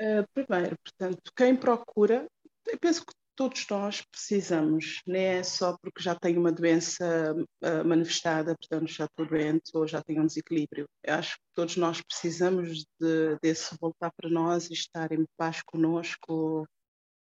Uh, 0.00 0.26
primeiro, 0.32 0.76
portanto, 0.82 1.30
quem 1.36 1.54
procura, 1.54 2.26
eu 2.66 2.78
penso 2.78 3.04
que 3.04 3.12
todos 3.36 3.66
nós 3.70 4.02
precisamos, 4.10 5.00
não 5.06 5.14
é 5.16 5.42
só 5.42 5.76
porque 5.80 6.02
já 6.02 6.14
tenho 6.14 6.40
uma 6.40 6.52
doença 6.52 7.34
uh, 7.34 7.84
manifestada, 7.86 8.54
portanto 8.54 8.88
já 8.90 9.04
estou 9.06 9.26
doente 9.26 9.70
ou 9.74 9.86
já 9.86 10.02
tenho 10.02 10.22
um 10.22 10.26
desequilíbrio. 10.26 10.86
Eu 11.02 11.14
acho 11.14 11.36
que 11.36 11.44
todos 11.54 11.76
nós 11.76 12.00
precisamos 12.02 12.84
de, 13.00 13.38
desse 13.42 13.76
voltar 13.80 14.10
para 14.16 14.28
nós 14.30 14.70
e 14.70 14.74
estar 14.74 15.12
em 15.12 15.24
paz 15.36 15.62
conosco. 15.62 16.66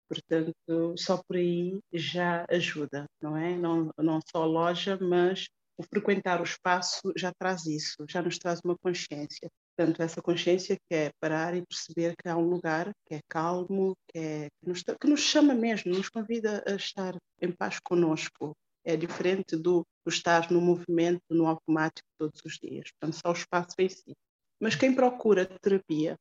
Portanto, 0.08 0.54
só 0.96 1.22
por 1.26 1.36
aí 1.36 1.80
já 1.92 2.46
ajuda, 2.48 3.06
não 3.20 3.36
é? 3.36 3.56
Não, 3.56 3.90
não 3.98 4.20
só 4.30 4.42
a 4.42 4.46
loja, 4.46 4.98
mas 5.00 5.46
o 5.76 5.82
frequentar 5.82 6.40
o 6.40 6.44
espaço 6.44 7.12
já 7.16 7.32
traz 7.38 7.66
isso, 7.66 7.96
já 8.08 8.22
nos 8.22 8.38
traz 8.38 8.60
uma 8.64 8.76
consciência. 8.78 9.50
Portanto, 9.76 10.00
essa 10.00 10.22
consciência 10.22 10.76
que 10.88 10.94
é 10.94 11.10
parar 11.20 11.54
e 11.54 11.64
perceber 11.66 12.14
que 12.16 12.28
há 12.28 12.36
um 12.36 12.48
lugar 12.48 12.90
que 13.06 13.16
é 13.16 13.20
calmo, 13.28 13.94
que, 14.08 14.18
é, 14.18 14.48
que, 14.58 14.68
nos, 14.68 14.82
que 14.82 15.06
nos 15.06 15.20
chama 15.20 15.54
mesmo, 15.54 15.94
nos 15.94 16.08
convida 16.08 16.64
a 16.66 16.74
estar 16.76 17.14
em 17.42 17.52
paz 17.52 17.78
conosco. 17.80 18.56
É 18.82 18.96
diferente 18.96 19.54
do, 19.54 19.84
do 20.04 20.08
estar 20.08 20.50
no 20.50 20.60
movimento, 20.60 21.20
no 21.28 21.46
automático 21.46 22.08
todos 22.18 22.40
os 22.44 22.54
dias. 22.54 22.90
Portanto, 22.92 23.20
só 23.20 23.30
o 23.30 23.36
espaço 23.36 23.74
em 23.78 23.88
si. 23.88 24.14
Mas 24.58 24.74
quem 24.74 24.94
procura 24.94 25.44
terapia, 25.44 26.16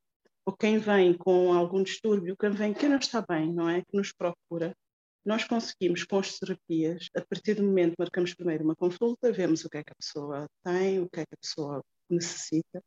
ou 0.46 0.54
quem 0.54 0.78
vem 0.78 1.14
com 1.14 1.54
algum 1.54 1.82
distúrbio, 1.82 2.36
quem 2.36 2.52
vem 2.52 2.74
que 2.74 2.90
não 2.90 2.98
está 2.98 3.22
bem, 3.22 3.54
não 3.54 3.70
é? 3.70 3.82
Que 3.82 3.96
nos 3.96 4.12
procura, 4.12 4.76
nós 5.24 5.46
conseguimos 5.46 6.04
com 6.04 6.20
as 6.20 6.38
terapias, 6.38 7.08
a 7.16 7.22
partir 7.22 7.56
do 7.56 7.64
momento 7.64 7.96
marcamos 7.98 8.34
primeiro 8.34 8.66
uma 8.66 8.76
consulta, 8.76 9.32
vemos 9.32 9.64
o 9.64 9.70
que 9.70 9.78
é 9.78 9.84
que 9.84 9.94
a 9.94 9.96
pessoa 9.96 10.46
tem, 10.64 11.00
o 11.00 11.10
que 11.10 11.22
é 11.22 11.26
que 11.26 11.34
a 11.34 11.42
pessoa 11.42 11.82
necessita, 12.10 12.84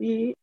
e 0.00 0.34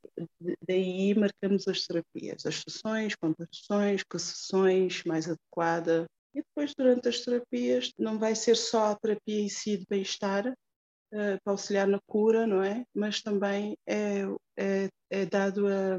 daí 0.68 1.16
marcamos 1.16 1.68
as 1.68 1.86
terapias, 1.88 2.46
as 2.46 2.62
sessões, 2.62 3.16
quantas 3.16 3.48
sessões, 3.52 4.04
que 4.04 4.20
sessões 4.20 5.04
mais 5.04 5.28
adequada. 5.28 6.06
E 6.34 6.42
depois, 6.42 6.76
durante 6.76 7.10
as 7.10 7.22
terapias, 7.22 7.92
não 7.98 8.20
vai 8.20 8.36
ser 8.36 8.56
só 8.56 8.92
a 8.92 8.96
terapia 8.96 9.42
em 9.42 9.50
si 9.50 9.78
de 9.78 9.86
bem-estar, 9.90 10.48
uh, 10.48 11.38
para 11.44 11.54
auxiliar 11.54 11.88
na 11.88 12.00
cura, 12.06 12.46
não 12.46 12.64
é? 12.64 12.86
Mas 12.94 13.22
também 13.22 13.76
é, 13.88 14.22
é, 14.56 14.90
é 15.10 15.26
dado 15.26 15.68
a, 15.68 15.96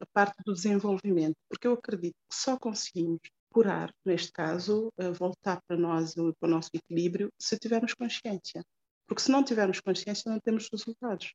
a, 0.00 0.06
parte 0.12 0.36
do 0.46 0.54
desenvolvimento, 0.54 1.34
porque 1.48 1.66
eu 1.66 1.72
acredito 1.72 2.14
que 2.30 2.36
só 2.36 2.56
conseguimos 2.56 3.20
curar, 3.52 3.92
neste 4.04 4.30
caso, 4.30 4.92
uh, 5.00 5.12
voltar 5.12 5.60
para 5.66 5.76
nós, 5.76 6.14
para 6.14 6.46
o 6.46 6.48
nosso 6.48 6.70
equilíbrio, 6.72 7.30
se 7.36 7.58
tivermos 7.58 7.94
consciência. 7.94 8.62
Porque 9.08 9.22
se 9.22 9.30
não 9.30 9.42
tivermos 9.42 9.80
consciência, 9.80 10.30
não 10.30 10.38
temos 10.38 10.68
resultados. 10.70 11.32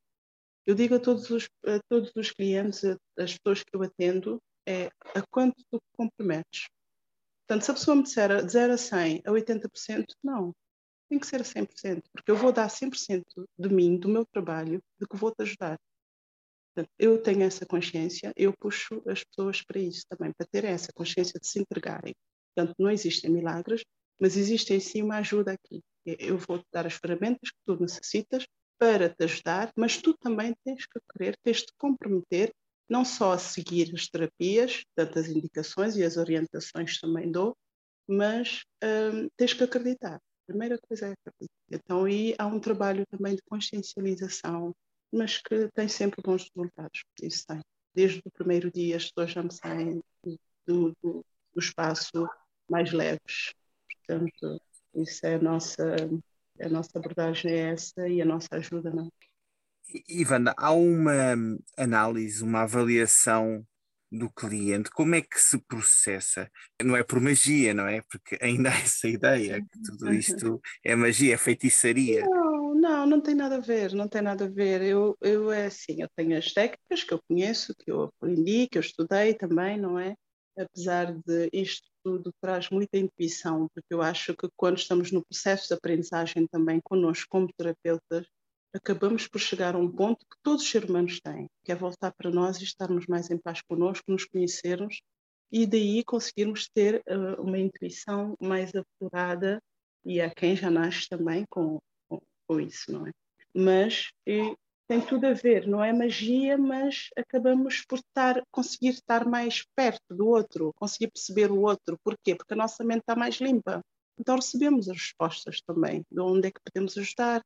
Eu 0.67 0.75
digo 0.75 0.95
a 0.95 0.99
todos 0.99 1.29
os, 1.29 1.47
a 1.65 1.79
todos 1.87 2.11
os 2.13 2.29
clientes, 2.29 2.83
as 3.17 3.37
pessoas 3.37 3.63
que 3.63 3.73
eu 3.73 3.81
atendo, 3.83 4.37
é 4.67 4.87
a 5.15 5.25
quanto 5.31 5.63
tu 5.71 5.81
comprometes. 5.93 6.67
Portanto, 7.47 7.63
se 7.63 7.71
a 7.71 7.73
pessoa 7.73 7.95
me 7.95 8.03
disser 8.03 8.45
de 8.45 8.51
0 8.51 8.73
a 8.73 8.77
100, 8.77 9.21
a 9.25 9.31
80%, 9.31 10.05
não. 10.21 10.53
Tem 11.09 11.17
que 11.17 11.25
ser 11.25 11.39
a 11.39 11.45
100%, 11.45 12.03
porque 12.11 12.29
eu 12.29 12.35
vou 12.35 12.51
dar 12.51 12.69
100% 12.69 13.23
de 13.57 13.69
mim, 13.69 13.97
do 13.97 14.09
meu 14.09 14.25
trabalho, 14.25 14.83
de 14.99 15.07
que 15.07 15.15
vou 15.15 15.31
te 15.31 15.41
ajudar. 15.43 15.79
Portanto, 16.75 16.93
eu 16.99 17.23
tenho 17.23 17.43
essa 17.43 17.65
consciência, 17.65 18.33
eu 18.35 18.51
puxo 18.51 19.01
as 19.07 19.23
pessoas 19.23 19.61
para 19.61 19.79
isso 19.79 20.03
também, 20.09 20.33
para 20.33 20.45
ter 20.51 20.65
essa 20.65 20.91
consciência 20.93 21.39
de 21.39 21.47
se 21.47 21.61
entregarem. 21.61 22.13
Portanto, 22.53 22.75
não 22.77 22.91
existem 22.91 23.31
milagres, 23.31 23.85
mas 24.19 24.35
existe 24.35 24.73
em 24.73 24.81
si 24.81 25.01
uma 25.01 25.19
ajuda 25.19 25.53
aqui. 25.53 25.81
Eu 26.05 26.37
vou 26.37 26.59
te 26.59 26.67
dar 26.73 26.85
as 26.85 26.95
ferramentas 26.95 27.51
que 27.51 27.57
tu 27.65 27.79
necessitas 27.79 28.45
para 28.77 29.09
te 29.09 29.23
ajudar, 29.23 29.71
mas 29.75 29.97
tu 29.97 30.13
também 30.17 30.55
tens 30.63 30.85
que 30.85 30.99
querer, 31.11 31.35
tens 31.43 31.57
de 31.61 31.73
comprometer, 31.77 32.53
não 32.89 33.03
só 33.03 33.33
a 33.33 33.37
seguir 33.37 33.93
as 33.93 34.07
terapias, 34.07 34.83
tantas 34.95 35.27
indicações 35.27 35.95
e 35.95 36.03
as 36.03 36.17
orientações 36.17 36.99
também 36.99 37.31
dou, 37.31 37.55
mas 38.07 38.63
hum, 38.83 39.27
tens 39.35 39.53
que 39.53 39.63
acreditar. 39.63 40.15
A 40.15 40.47
primeira 40.47 40.77
coisa 40.77 41.07
é 41.07 41.11
acreditar. 41.11 41.53
Então 41.69 42.05
aí 42.05 42.33
há 42.37 42.47
um 42.47 42.59
trabalho 42.59 43.05
também 43.07 43.35
de 43.35 43.41
consciencialização, 43.49 44.73
mas 45.11 45.37
que 45.37 45.69
tem 45.73 45.87
sempre 45.87 46.21
bons 46.23 46.49
resultados. 46.55 47.03
Isso 47.21 47.45
tem. 47.45 47.61
Desde 47.93 48.21
o 48.23 48.31
primeiro 48.31 48.71
dia 48.71 48.95
as 48.95 49.09
pessoas 49.09 49.31
já 49.31 49.43
me 49.43 49.51
saem 49.51 50.01
do, 50.65 50.95
do, 51.01 51.25
do 51.53 51.59
espaço 51.59 52.27
mais 52.69 52.91
leves. 52.93 53.53
Portanto, 54.05 54.61
isso 54.95 55.25
é 55.25 55.35
a 55.35 55.41
nossa 55.41 55.83
a 56.61 56.69
nossa 56.69 56.97
abordagem 56.97 57.51
é 57.51 57.71
essa 57.71 58.07
e 58.07 58.21
a 58.21 58.25
nossa 58.25 58.47
ajuda 58.51 58.91
não. 58.91 59.11
Ivana, 60.09 60.53
há 60.57 60.71
uma 60.71 61.35
análise, 61.77 62.43
uma 62.43 62.61
avaliação 62.61 63.65
do 64.11 64.29
cliente, 64.29 64.89
como 64.91 65.15
é 65.15 65.21
que 65.21 65.39
se 65.39 65.57
processa? 65.57 66.49
Não 66.81 66.95
é 66.95 67.03
por 67.03 67.19
magia, 67.19 67.73
não 67.73 67.87
é? 67.87 68.01
Porque 68.09 68.37
ainda 68.41 68.69
há 68.71 68.77
essa 68.77 69.07
ideia 69.07 69.61
que 69.61 69.81
tudo 69.81 70.13
isto 70.13 70.61
é 70.83 70.95
magia, 70.95 71.33
é 71.33 71.37
feitiçaria. 71.37 72.25
Não, 72.25 72.73
não, 72.75 73.05
não 73.05 73.21
tem 73.21 73.35
nada 73.35 73.57
a 73.57 73.59
ver, 73.59 73.93
não 73.93 74.07
tem 74.07 74.21
nada 74.21 74.45
a 74.45 74.49
ver. 74.49 74.81
Eu, 74.81 75.17
eu 75.21 75.51
é 75.51 75.65
assim, 75.65 76.01
eu 76.01 76.09
tenho 76.15 76.37
as 76.37 76.53
técnicas 76.53 77.03
que 77.03 77.13
eu 77.13 77.21
conheço, 77.27 77.75
que 77.75 77.91
eu 77.91 78.03
aprendi, 78.03 78.67
que 78.67 78.77
eu 78.77 78.81
estudei 78.81 79.33
também, 79.33 79.77
não 79.77 79.99
é? 79.99 80.15
Apesar 80.57 81.13
de 81.13 81.49
isto 81.53 81.87
tudo 82.07 82.33
traz 82.39 82.69
muita 82.69 82.97
intuição, 82.97 83.67
porque 83.73 83.93
eu 83.93 84.01
acho 84.01 84.33
que 84.33 84.47
quando 84.55 84.77
estamos 84.77 85.11
no 85.11 85.25
processo 85.25 85.67
de 85.67 85.73
aprendizagem 85.73 86.47
também 86.47 86.79
connosco 86.79 87.27
como 87.29 87.51
terapeutas, 87.51 88.25
acabamos 88.73 89.27
por 89.27 89.39
chegar 89.39 89.75
a 89.75 89.77
um 89.77 89.91
ponto 89.91 90.25
que 90.25 90.37
todos 90.41 90.63
os 90.63 90.73
humanos 90.73 91.19
têm, 91.19 91.49
que 91.65 91.71
é 91.73 91.75
voltar 91.75 92.13
para 92.13 92.31
nós 92.31 92.61
e 92.61 92.63
estarmos 92.63 93.07
mais 93.07 93.29
em 93.29 93.37
paz 93.37 93.61
connosco, 93.61 94.09
nos 94.09 94.23
conhecermos 94.23 95.01
e 95.51 95.67
daí 95.67 96.01
conseguirmos 96.05 96.69
ter 96.73 97.03
uh, 97.09 97.41
uma 97.41 97.59
intuição 97.59 98.37
mais 98.39 98.71
apurada 98.73 99.61
e 100.05 100.21
há 100.21 100.29
quem 100.33 100.55
já 100.55 100.71
nasce 100.71 101.09
também 101.09 101.43
com, 101.49 101.77
com, 102.07 102.21
com 102.47 102.61
isso, 102.61 102.89
não 102.89 103.05
é? 103.05 103.11
Mas 103.53 104.11
tem 104.87 105.01
tudo 105.01 105.27
a 105.27 105.33
ver, 105.33 105.67
não 105.67 105.83
é 105.83 105.91
magia, 105.91 106.57
mas 106.57 107.09
acabamos 107.17 107.83
por 107.85 107.99
estar, 107.99 108.41
conseguir 108.51 108.89
estar 108.89 109.25
mais 109.25 109.65
perto 109.75 110.15
do 110.15 110.27
outro, 110.27 110.73
conseguir 110.75 111.07
perceber 111.11 111.51
o 111.51 111.61
outro. 111.61 111.97
Porquê? 112.03 112.35
Porque 112.35 112.53
a 112.53 112.57
nossa 112.57 112.83
mente 112.83 113.01
está 113.01 113.15
mais 113.15 113.35
limpa. 113.35 113.81
Então 114.17 114.35
recebemos 114.35 114.89
as 114.89 114.97
respostas 114.97 115.61
também, 115.61 116.03
de 116.11 116.21
onde 116.21 116.47
é 116.47 116.51
que 116.51 116.61
podemos 116.63 116.97
ajudar. 116.97 117.41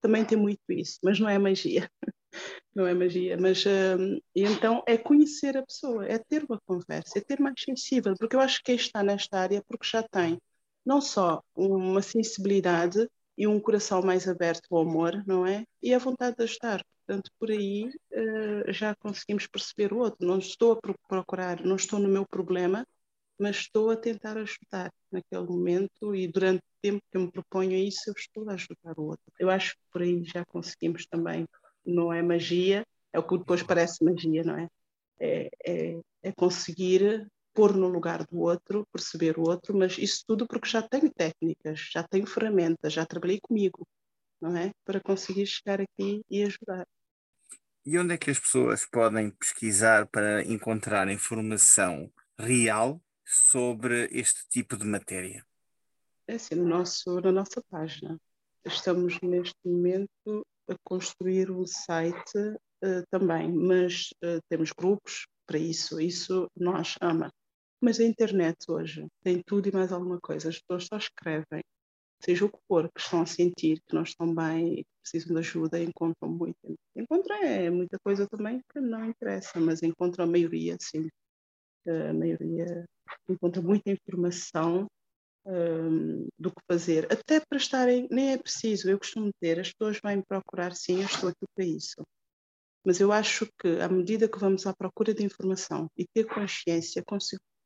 Também 0.00 0.24
tem 0.24 0.38
muito 0.38 0.60
isso, 0.68 0.98
mas 1.02 1.18
não 1.18 1.28
é 1.28 1.38
magia. 1.38 1.88
não 2.74 2.86
é 2.86 2.94
magia, 2.94 3.36
mas 3.38 3.64
hum, 3.66 4.20
então 4.34 4.82
é 4.86 4.96
conhecer 4.96 5.56
a 5.56 5.64
pessoa, 5.64 6.06
é 6.06 6.18
ter 6.18 6.44
uma 6.44 6.60
conversa, 6.66 7.18
é 7.18 7.22
ter 7.22 7.40
mais 7.40 7.54
sensível, 7.58 8.14
porque 8.18 8.36
eu 8.36 8.40
acho 8.40 8.58
que 8.58 8.64
quem 8.64 8.76
está 8.76 9.02
nesta 9.02 9.38
área 9.38 9.62
porque 9.66 9.86
já 9.86 10.02
tem 10.02 10.38
não 10.84 11.00
só 11.00 11.42
uma 11.54 12.02
sensibilidade 12.02 13.08
e 13.36 13.46
um 13.46 13.60
coração 13.60 14.02
mais 14.02 14.28
aberto 14.28 14.74
ao 14.74 14.82
amor, 14.82 15.22
não 15.26 15.46
é? 15.46 15.64
E 15.82 15.92
a 15.92 15.98
vontade 15.98 16.36
de 16.36 16.44
ajudar. 16.44 16.84
Portanto, 17.06 17.30
por 17.38 17.50
aí 17.50 17.88
uh, 17.88 18.72
já 18.72 18.94
conseguimos 18.94 19.46
perceber 19.46 19.92
o 19.92 19.98
outro. 19.98 20.26
Não 20.26 20.38
estou 20.38 20.72
a 20.72 20.94
procurar, 21.08 21.60
não 21.64 21.76
estou 21.76 21.98
no 21.98 22.08
meu 22.08 22.26
problema, 22.26 22.86
mas 23.38 23.56
estou 23.56 23.90
a 23.90 23.96
tentar 23.96 24.36
ajudar 24.38 24.92
naquele 25.10 25.44
momento 25.44 26.14
e 26.14 26.28
durante 26.28 26.60
o 26.60 26.80
tempo 26.80 27.02
que 27.10 27.16
eu 27.16 27.22
me 27.22 27.30
proponho 27.30 27.72
a 27.72 27.78
isso, 27.78 28.02
eu 28.08 28.14
estou 28.16 28.48
a 28.48 28.54
ajudar 28.54 28.98
o 28.98 29.04
outro. 29.04 29.24
Eu 29.38 29.50
acho 29.50 29.72
que 29.72 29.82
por 29.92 30.02
aí 30.02 30.24
já 30.24 30.44
conseguimos 30.46 31.06
também. 31.06 31.46
Não 31.84 32.12
é 32.12 32.22
magia, 32.22 32.84
é 33.12 33.18
o 33.18 33.26
que 33.26 33.36
depois 33.36 33.62
parece 33.62 34.04
magia, 34.04 34.42
não 34.42 34.56
é? 34.56 34.68
É, 35.20 35.50
é, 35.66 36.00
é 36.22 36.32
conseguir 36.32 37.26
pôr 37.54 37.74
no 37.76 37.88
lugar 37.88 38.26
do 38.26 38.40
outro, 38.40 38.86
perceber 38.92 39.38
o 39.38 39.48
outro, 39.48 39.76
mas 39.76 39.96
isso 39.96 40.24
tudo 40.26 40.46
porque 40.46 40.68
já 40.68 40.82
tenho 40.82 41.10
técnicas, 41.12 41.80
já 41.92 42.02
tenho 42.02 42.26
ferramentas, 42.26 42.92
já 42.92 43.06
trabalhei 43.06 43.40
comigo, 43.40 43.86
não 44.40 44.56
é? 44.56 44.72
Para 44.84 45.00
conseguir 45.00 45.46
chegar 45.46 45.80
aqui 45.80 46.22
e 46.28 46.42
ajudar. 46.42 46.86
E 47.86 47.98
onde 47.98 48.14
é 48.14 48.18
que 48.18 48.30
as 48.30 48.40
pessoas 48.40 48.84
podem 48.84 49.30
pesquisar 49.30 50.06
para 50.08 50.42
encontrar 50.42 51.08
informação 51.08 52.10
real 52.38 53.00
sobre 53.24 54.08
este 54.10 54.48
tipo 54.48 54.76
de 54.76 54.84
matéria? 54.84 55.46
É 56.26 56.34
assim, 56.34 56.54
no 56.54 56.64
nosso, 56.64 57.20
na 57.20 57.30
nossa 57.30 57.62
página. 57.70 58.18
Estamos 58.64 59.20
neste 59.20 59.58
momento 59.64 60.46
a 60.68 60.74
construir 60.82 61.50
um 61.50 61.66
site 61.66 62.38
uh, 62.38 63.04
também, 63.10 63.52
mas 63.52 64.08
uh, 64.24 64.40
temos 64.48 64.72
grupos 64.72 65.26
para 65.46 65.58
isso, 65.58 66.00
isso 66.00 66.50
nós 66.56 66.96
ama. 67.00 67.30
Mas 67.84 68.00
a 68.00 68.04
internet 68.04 68.56
hoje 68.66 69.06
tem 69.22 69.42
tudo 69.42 69.68
e 69.68 69.72
mais 69.72 69.92
alguma 69.92 70.18
coisa. 70.18 70.48
As 70.48 70.58
pessoas 70.58 70.86
só 70.86 70.96
escrevem, 70.96 71.62
seja 72.18 72.46
o 72.46 72.48
que 72.48 72.58
for, 72.66 72.90
que 72.90 72.98
estão 72.98 73.20
a 73.20 73.26
sentir 73.26 73.78
que 73.86 73.94
não 73.94 74.04
estão 74.04 74.34
bem 74.34 74.72
e 74.72 74.84
que 74.84 74.90
precisam 75.02 75.34
de 75.34 75.40
ajuda, 75.40 75.78
encontram 75.78 76.32
muito. 76.32 76.56
Encontram 76.96 77.36
é 77.36 77.68
muita 77.68 77.98
coisa 78.02 78.26
também 78.26 78.62
que 78.72 78.80
não 78.80 79.04
interessa, 79.04 79.60
mas 79.60 79.82
encontram 79.82 80.24
a 80.24 80.26
maioria, 80.26 80.78
sim. 80.80 81.10
A 81.86 82.14
maioria 82.14 82.86
encontra 83.28 83.60
muita 83.60 83.90
informação 83.90 84.86
um, 85.44 86.26
do 86.38 86.50
que 86.50 86.62
fazer. 86.66 87.06
Até 87.12 87.38
para 87.38 87.58
estarem, 87.58 88.08
nem 88.10 88.32
é 88.32 88.38
preciso, 88.38 88.88
eu 88.88 88.98
costumo 88.98 89.30
ter, 89.38 89.60
as 89.60 89.70
pessoas 89.70 90.00
vêm 90.02 90.22
procurar, 90.22 90.74
sim, 90.74 91.00
eu 91.00 91.06
estou 91.06 91.28
aqui 91.28 91.44
para 91.54 91.66
isso. 91.66 92.02
Mas 92.82 92.98
eu 92.98 93.12
acho 93.12 93.46
que, 93.60 93.78
à 93.82 93.88
medida 93.90 94.26
que 94.26 94.38
vamos 94.38 94.66
à 94.66 94.74
procura 94.74 95.12
de 95.12 95.22
informação 95.22 95.86
e 95.98 96.06
ter 96.14 96.24
consciência, 96.24 97.04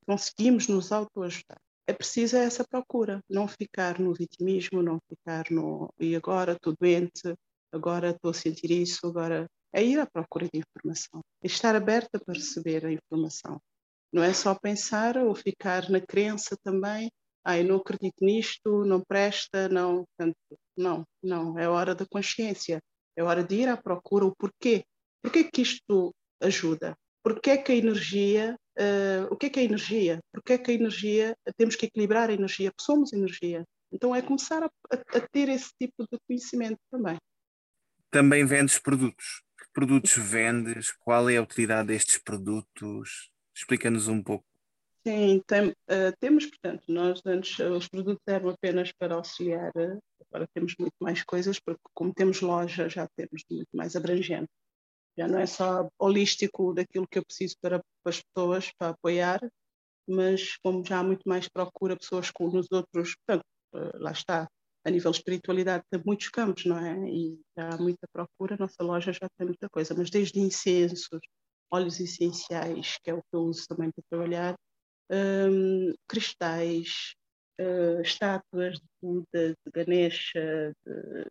conseguimos 0.09 0.69
nos 0.69 0.91
autoajudar. 0.91 1.61
É 1.87 1.93
preciso 1.93 2.39
essa 2.39 2.65
procura, 2.67 3.23
não 3.29 3.47
ficar 3.47 4.01
no 4.01 4.15
vitimismo, 4.15 4.83
não 4.83 4.99
ficar 5.07 5.45
no 5.51 5.93
e 6.01 6.17
agora 6.17 6.53
estou 6.53 6.75
doente, 6.81 7.35
agora 7.71 8.11
estou 8.11 8.31
a 8.31 8.35
sentir 8.35 8.71
isso, 8.71 9.07
agora 9.07 9.47
é 9.71 9.85
ir 9.85 10.01
à 10.01 10.07
procura 10.07 10.49
de 10.51 10.61
informação, 10.61 11.21
é 11.43 11.47
estar 11.47 11.77
aberta 11.77 12.19
para 12.19 12.33
receber 12.33 12.87
a 12.87 12.93
informação. 12.93 13.61
Não 14.11 14.23
é 14.23 14.33
só 14.33 14.55
pensar 14.55 15.19
ou 15.19 15.35
ficar 15.35 15.91
na 15.91 16.01
crença 16.01 16.57
também, 16.65 17.11
ah, 17.45 17.63
não 17.63 17.77
acredito 17.77 18.25
nisto, 18.25 18.85
não 18.87 19.03
presta, 19.03 19.69
não, 19.69 20.07
não, 20.75 21.05
não, 21.23 21.59
é 21.59 21.69
hora 21.69 21.95
da 21.95 22.07
consciência, 22.07 22.81
é 23.15 23.23
hora 23.23 23.45
de 23.45 23.57
ir 23.57 23.69
à 23.69 23.77
procura 23.77 24.25
o 24.25 24.35
porquê. 24.35 24.85
Porquê 25.23 25.45
que 25.45 25.61
isto 25.61 26.15
ajuda? 26.41 26.97
Porquê 27.23 27.59
que 27.59 27.73
a 27.73 27.77
energia 27.77 28.57
uh, 28.79 29.33
o 29.33 29.37
que 29.37 29.47
é 29.47 29.51
que 29.51 29.61
é 29.61 29.65
energia? 29.65 30.21
Porque 30.33 30.53
é 30.53 30.59
que 30.59 30.71
a 30.71 30.75
energia, 30.75 31.37
temos 31.57 31.77
que 31.77 31.87
equilibrar 31.87 32.31
a 32.31 32.33
energia, 32.33 32.71
porque 32.71 32.85
somos 32.85 33.13
energia. 33.13 33.65
Então 33.93 34.15
é 34.15 34.23
começar 34.23 34.63
a, 34.63 34.67
a, 34.67 35.19
a 35.19 35.21
ter 35.29 35.49
esse 35.49 35.71
tipo 35.79 36.07
de 36.11 36.19
conhecimento 36.27 36.79
também. 36.91 37.17
Também 38.11 38.45
vendes 38.45 38.79
produtos. 38.79 39.43
Que 39.59 39.67
produtos 39.73 40.17
vendes? 40.17 40.93
Qual 40.93 41.29
é 41.29 41.37
a 41.37 41.43
utilidade 41.43 41.89
destes 41.89 42.19
produtos? 42.19 43.31
Explica-nos 43.55 44.09
um 44.09 44.23
pouco. 44.23 44.45
Sim, 45.07 45.43
tem, 45.47 45.71
uh, 45.71 46.13
temos, 46.21 46.47
portanto, 46.47 46.85
nós 46.89 47.23
antes 47.25 47.59
os 47.59 47.89
produtos 47.89 48.23
eram 48.27 48.51
apenas 48.51 48.93
para 48.93 49.15
auxiliar, 49.15 49.73
agora 50.31 50.47
temos 50.53 50.75
muito 50.79 50.95
mais 51.01 51.23
coisas, 51.25 51.59
porque 51.59 51.81
como 51.95 52.13
temos 52.13 52.41
loja 52.43 52.89
já 52.89 53.09
temos 53.17 53.43
muito 53.51 53.69
mais 53.73 53.97
abrangente 53.97 54.51
já 55.19 55.27
não 55.27 55.41
é 55.41 55.47
só 55.47 55.89
holístico 55.99 56.73
daquilo 56.73 57.09
que 57.09 57.19
eu 57.19 57.25
preciso 57.25 57.57
para, 57.61 57.81
para 58.03 58.11
as 58.11 58.23
pessoas, 58.23 58.71
para 58.79 58.91
apoiar, 58.91 59.41
mas 60.09 60.57
como 60.59 60.85
já 60.85 61.01
há 61.01 61.03
muito 61.03 61.29
mais 61.29 61.49
procura 61.49 61.97
pessoas 61.97 62.31
com 62.31 62.49
nos 62.49 62.69
outros, 62.71 63.17
portanto, 63.17 63.45
eh, 63.75 63.99
lá 63.99 64.13
está, 64.13 64.49
a 64.85 64.91
nível 64.91 65.11
de 65.11 65.19
espiritualidade 65.19 65.85
tem 65.91 66.01
muitos 66.07 66.29
campos, 66.29 66.65
não 66.65 66.79
é? 66.79 67.11
E 67.11 67.39
já 67.57 67.71
há 67.71 67.77
muita 67.77 68.07
procura, 68.13 68.57
nossa 68.57 68.83
loja 68.83 69.13
já 69.13 69.29
tem 69.37 69.47
muita 69.47 69.69
coisa, 69.69 69.93
mas 69.95 70.09
desde 70.09 70.39
incensos, 70.39 71.21
óleos 71.71 71.99
essenciais, 72.01 72.97
que 73.03 73.11
é 73.11 73.15
o 73.15 73.19
que 73.23 73.35
eu 73.35 73.41
uso 73.41 73.67
também 73.69 73.91
para 73.91 74.05
trabalhar, 74.09 74.55
um, 75.11 75.93
cristais, 76.07 77.15
uh, 77.61 78.01
estátuas 78.03 78.79
de 78.79 78.87
Buda, 79.03 79.55
de 79.67 79.73
Ganesha, 79.75 80.73
de 80.87 81.27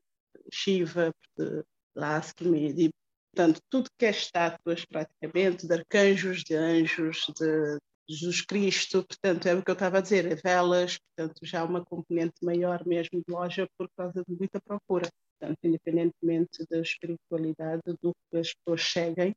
Shiva, 0.52 1.12
de 1.38 1.64
Laskmi, 1.96 2.74
de 2.74 2.92
Portanto, 3.38 3.62
tudo 3.70 3.92
que 3.96 4.04
é 4.08 4.10
estátuas, 4.10 4.84
praticamente, 4.84 5.68
de 5.68 5.72
arcanjos, 5.72 6.44
de 6.44 6.56
anjos, 6.56 7.28
de 7.40 7.78
Jesus 8.10 8.42
Cristo, 8.42 9.06
portanto, 9.06 9.46
é 9.46 9.54
o 9.54 9.64
que 9.64 9.70
eu 9.70 9.74
estava 9.74 10.00
a 10.00 10.02
dizer, 10.02 10.26
é 10.26 10.34
velas, 10.34 10.98
portanto, 10.98 11.40
já 11.44 11.64
uma 11.64 11.86
componente 11.86 12.34
maior 12.42 12.84
mesmo 12.88 13.22
de 13.22 13.32
loja 13.32 13.70
por 13.78 13.88
causa 13.96 14.24
de 14.28 14.36
muita 14.36 14.60
procura. 14.60 15.08
Portanto, 15.40 15.60
independentemente 15.64 16.66
da 16.68 16.80
espiritualidade 16.80 17.84
do 18.02 18.12
que 18.32 18.38
as 18.40 18.56
pessoas 18.56 18.82
seguem, 18.92 19.36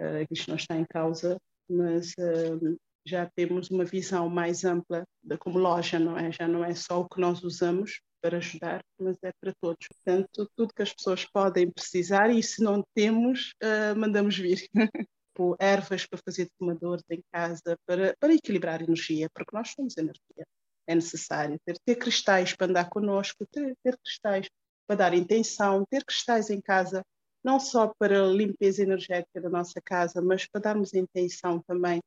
uh, 0.00 0.26
isto 0.32 0.48
não 0.48 0.56
está 0.56 0.76
em 0.76 0.84
causa, 0.84 1.38
mas 1.70 2.14
uh, 2.18 2.76
já 3.06 3.30
temos 3.36 3.70
uma 3.70 3.84
visão 3.84 4.28
mais 4.28 4.64
ampla 4.64 5.04
de 5.22 5.38
como 5.38 5.60
loja, 5.60 6.00
não 6.00 6.18
é? 6.18 6.32
Já 6.32 6.48
não 6.48 6.64
é 6.64 6.74
só 6.74 7.02
o 7.02 7.08
que 7.08 7.20
nós 7.20 7.44
usamos, 7.44 8.00
para 8.20 8.38
ajudar, 8.38 8.82
mas 8.98 9.16
é 9.22 9.32
para 9.40 9.52
todos. 9.60 9.86
Portanto, 9.88 10.50
tudo 10.56 10.74
que 10.74 10.82
as 10.82 10.92
pessoas 10.92 11.24
podem 11.24 11.70
precisar 11.70 12.30
e 12.30 12.42
se 12.42 12.62
não 12.62 12.82
temos, 12.94 13.52
uh, 13.62 13.98
mandamos 13.98 14.36
vir. 14.36 14.68
tipo, 15.38 15.56
ervas 15.60 16.04
para 16.04 16.18
fazer 16.24 16.48
fumadores 16.58 17.04
em 17.10 17.22
casa, 17.32 17.78
para, 17.86 18.14
para 18.18 18.34
equilibrar 18.34 18.80
a 18.80 18.84
energia, 18.84 19.28
porque 19.32 19.56
nós 19.56 19.70
somos 19.70 19.96
energia. 19.96 20.44
É 20.86 20.94
necessário 20.94 21.58
ter, 21.64 21.78
ter 21.84 21.96
cristais 21.96 22.54
para 22.56 22.66
andar 22.66 22.88
connosco, 22.88 23.46
ter, 23.50 23.76
ter 23.82 23.96
cristais 23.98 24.48
para 24.86 24.96
dar 24.96 25.14
intenção, 25.14 25.84
ter 25.88 26.04
cristais 26.04 26.50
em 26.50 26.60
casa, 26.60 27.04
não 27.44 27.60
só 27.60 27.92
para 27.98 28.26
limpeza 28.26 28.82
energética 28.82 29.40
da 29.40 29.48
nossa 29.48 29.80
casa, 29.84 30.20
mas 30.20 30.46
para 30.46 30.62
darmos 30.62 30.94
intenção 30.94 31.62
também 31.66 32.00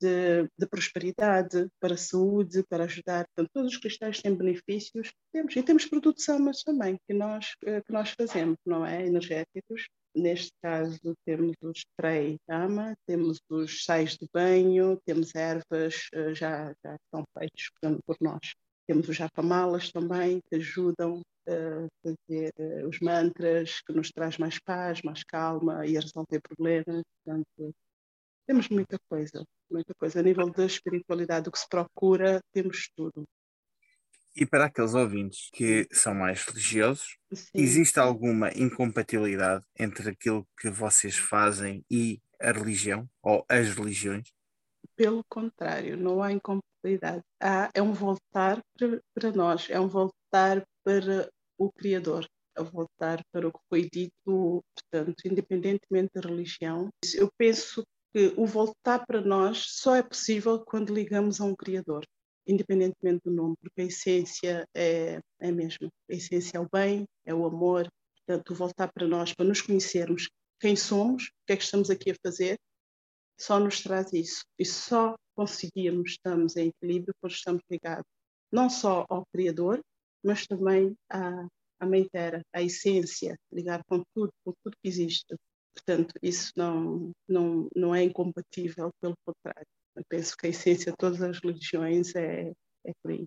de, 0.00 0.48
de, 0.58 0.66
prosperidade, 0.68 1.68
para 1.80 1.94
a 1.94 1.98
saúde, 1.98 2.64
para 2.68 2.84
ajudar. 2.84 3.26
Portanto, 3.26 3.50
todos 3.52 3.72
os 3.72 3.78
cristais 3.78 4.20
têm 4.20 4.34
benefícios. 4.34 5.12
Temos, 5.32 5.54
e 5.56 5.62
temos 5.62 5.86
produtos 5.86 6.28
amas 6.28 6.62
também, 6.62 6.98
que 7.06 7.14
nós, 7.14 7.54
eh, 7.64 7.80
que 7.82 7.92
nós 7.92 8.10
fazemos, 8.10 8.58
não 8.64 8.84
é? 8.84 9.06
Energéticos. 9.06 9.86
Neste 10.14 10.50
caso, 10.62 11.14
temos 11.26 11.54
o 11.62 11.70
spray 11.72 12.38
ama, 12.48 12.94
temos 13.06 13.38
os 13.50 13.84
sais 13.84 14.16
de 14.16 14.26
banho, 14.32 14.98
temos 15.04 15.34
ervas 15.34 16.08
eh, 16.14 16.34
já, 16.34 16.74
já 16.82 16.94
estão 16.94 17.24
feitos 17.38 17.70
por 18.06 18.16
nós. 18.20 18.54
Temos 18.86 19.08
os 19.08 19.16
japamalas 19.16 19.90
também, 19.90 20.40
que 20.48 20.56
ajudam 20.56 21.20
a 21.48 21.88
fazer 22.02 22.52
eh, 22.58 22.86
os 22.86 22.98
mantras, 23.00 23.80
que 23.82 23.92
nos 23.92 24.10
traz 24.10 24.38
mais 24.38 24.58
paz, 24.58 25.02
mais 25.02 25.22
calma 25.24 25.86
e 25.86 25.96
a 25.96 26.00
resolver 26.00 26.40
problemas. 26.40 27.02
Portanto, 27.24 27.74
Temos 28.46 28.68
muita 28.68 28.98
coisa, 29.08 29.44
muita 29.70 29.92
coisa. 29.94 30.20
A 30.20 30.22
nível 30.22 30.48
da 30.50 30.64
espiritualidade, 30.64 31.48
o 31.48 31.52
que 31.52 31.58
se 31.58 31.68
procura, 31.68 32.40
temos 32.52 32.88
tudo. 32.94 33.24
E 34.36 34.44
para 34.44 34.66
aqueles 34.66 34.94
ouvintes 34.94 35.48
que 35.52 35.88
são 35.90 36.14
mais 36.14 36.44
religiosos, 36.44 37.16
Sim. 37.32 37.48
existe 37.54 37.98
alguma 37.98 38.50
incompatibilidade 38.54 39.64
entre 39.78 40.10
aquilo 40.10 40.46
que 40.60 40.68
vocês 40.68 41.16
fazem 41.16 41.82
e 41.90 42.20
a 42.38 42.52
religião 42.52 43.08
ou 43.22 43.44
as 43.48 43.70
religiões? 43.70 44.30
Pelo 44.94 45.24
contrário, 45.24 45.96
não 45.96 46.22
há 46.22 46.32
incompatibilidade. 46.32 47.22
Há, 47.40 47.70
é 47.74 47.82
um 47.82 47.92
voltar 47.92 48.60
para, 49.14 49.32
nós, 49.32 49.68
é 49.70 49.80
um 49.80 49.88
voltar 49.88 50.62
para 50.84 51.28
o 51.58 51.72
Criador, 51.72 52.26
é 52.54 52.60
um 52.60 52.66
voltar 52.66 53.24
para 53.32 53.48
o 53.48 53.52
que 53.52 53.58
foi 53.70 53.88
dito, 53.90 54.62
portanto, 54.74 55.16
independentemente 55.24 56.10
da 56.14 56.20
religião. 56.20 56.90
Eu 57.14 57.30
penso 57.38 57.82
que 58.16 58.32
o 58.34 58.46
voltar 58.46 59.04
para 59.06 59.20
nós 59.20 59.66
só 59.72 59.94
é 59.94 60.02
possível 60.02 60.64
quando 60.64 60.94
ligamos 60.94 61.38
a 61.38 61.44
um 61.44 61.54
Criador 61.54 62.02
independentemente 62.46 63.20
do 63.24 63.30
nome, 63.30 63.56
porque 63.60 63.82
a 63.82 63.84
essência 63.84 64.64
é, 64.72 65.20
é 65.40 65.48
a 65.48 65.52
mesma. 65.52 65.90
A 66.08 66.14
essência 66.14 66.56
é 66.56 66.60
o 66.60 66.68
bem, 66.72 67.04
é 67.26 67.34
o 67.34 67.44
amor. 67.44 67.88
Portanto, 68.24 68.54
voltar 68.54 68.90
para 68.92 69.06
nós, 69.06 69.34
para 69.34 69.44
nos 69.44 69.60
conhecermos 69.60 70.28
quem 70.60 70.76
somos, 70.76 71.24
o 71.24 71.46
que 71.46 71.52
é 71.52 71.56
que 71.56 71.64
estamos 71.64 71.90
aqui 71.90 72.12
a 72.12 72.16
fazer, 72.24 72.56
só 73.36 73.58
nos 73.58 73.82
traz 73.82 74.12
isso. 74.12 74.44
E 74.58 74.64
só 74.64 75.16
conseguirmos, 75.34 76.12
estamos 76.12 76.56
em 76.56 76.68
equilíbrio 76.68 77.12
quando 77.20 77.32
estamos 77.32 77.62
ligados 77.68 78.06
não 78.50 78.70
só 78.70 79.04
ao 79.08 79.26
Criador, 79.32 79.80
mas 80.22 80.46
também 80.46 80.94
à, 81.10 81.46
à 81.80 81.84
Mãe 81.84 82.08
Terra, 82.08 82.40
à 82.52 82.62
essência, 82.62 83.36
ligar 83.52 83.82
com 83.86 84.04
tudo, 84.14 84.32
com 84.44 84.54
tudo 84.62 84.76
que 84.80 84.88
existe. 84.88 85.34
Portanto, 85.76 86.14
isso 86.22 86.52
não, 86.56 87.12
não, 87.28 87.68
não 87.76 87.94
é 87.94 88.02
incompatível, 88.02 88.90
pelo 89.00 89.14
contrário. 89.26 89.68
Eu 89.94 90.02
penso 90.08 90.36
que 90.36 90.46
a 90.46 90.50
essência 90.50 90.90
de 90.90 90.98
todas 90.98 91.20
as 91.20 91.38
religiões 91.38 92.14
é, 92.14 92.52
é 92.86 92.92
por 93.02 93.12
aí. 93.12 93.26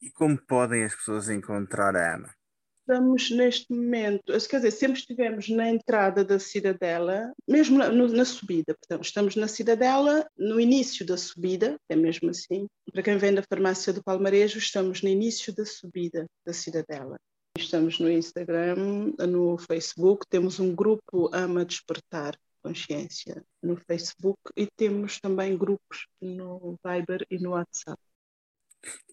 E 0.00 0.10
como 0.10 0.38
podem 0.46 0.84
as 0.84 0.94
pessoas 0.94 1.28
encontrar 1.28 1.94
a 1.94 2.14
Ana? 2.14 2.34
Estamos 2.80 3.30
neste 3.30 3.72
momento, 3.72 4.24
quer 4.48 4.56
dizer, 4.56 4.70
sempre 4.72 4.98
estivemos 4.98 5.48
na 5.48 5.68
entrada 5.68 6.24
da 6.24 6.40
cidadela, 6.40 7.32
mesmo 7.46 7.78
na, 7.78 7.88
no, 7.90 8.08
na, 8.08 8.24
subida. 8.24 8.74
Portanto, 8.74 9.04
estamos 9.04 9.36
na 9.36 9.46
cidadela, 9.46 10.26
no 10.36 10.58
início 10.58 11.06
da 11.06 11.16
subida, 11.16 11.76
é 11.88 11.94
mesmo 11.94 12.30
assim. 12.30 12.66
Para 12.90 13.02
quem 13.02 13.16
vem 13.16 13.34
da 13.34 13.44
farmácia 13.48 13.92
do 13.92 14.02
Palmarejo, 14.02 14.58
estamos 14.58 15.02
no 15.02 15.08
início 15.08 15.54
da 15.54 15.64
subida 15.64 16.26
da 16.44 16.52
cidadela. 16.52 17.16
Estamos 17.58 17.98
no 17.98 18.10
Instagram, 18.10 19.14
no 19.28 19.58
Facebook, 19.58 20.26
temos 20.28 20.60
um 20.60 20.74
grupo 20.74 21.28
Ama 21.34 21.64
Despertar, 21.64 22.38
Consciência 22.62 23.42
no 23.62 23.76
Facebook 23.76 24.38
e 24.56 24.66
temos 24.66 25.18
também 25.18 25.56
grupos 25.56 26.06
no 26.20 26.78
Viber 26.84 27.26
e 27.30 27.38
no 27.38 27.50
WhatsApp. 27.50 28.00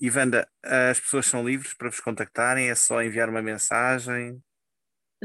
Wanda, 0.02 0.48
as 0.64 1.00
pessoas 1.00 1.26
são 1.26 1.46
livres 1.46 1.74
para 1.74 1.90
vos 1.90 2.00
contactarem? 2.00 2.70
É 2.70 2.76
só 2.76 3.02
enviar 3.02 3.30
uma 3.30 3.42
mensagem? 3.42 4.42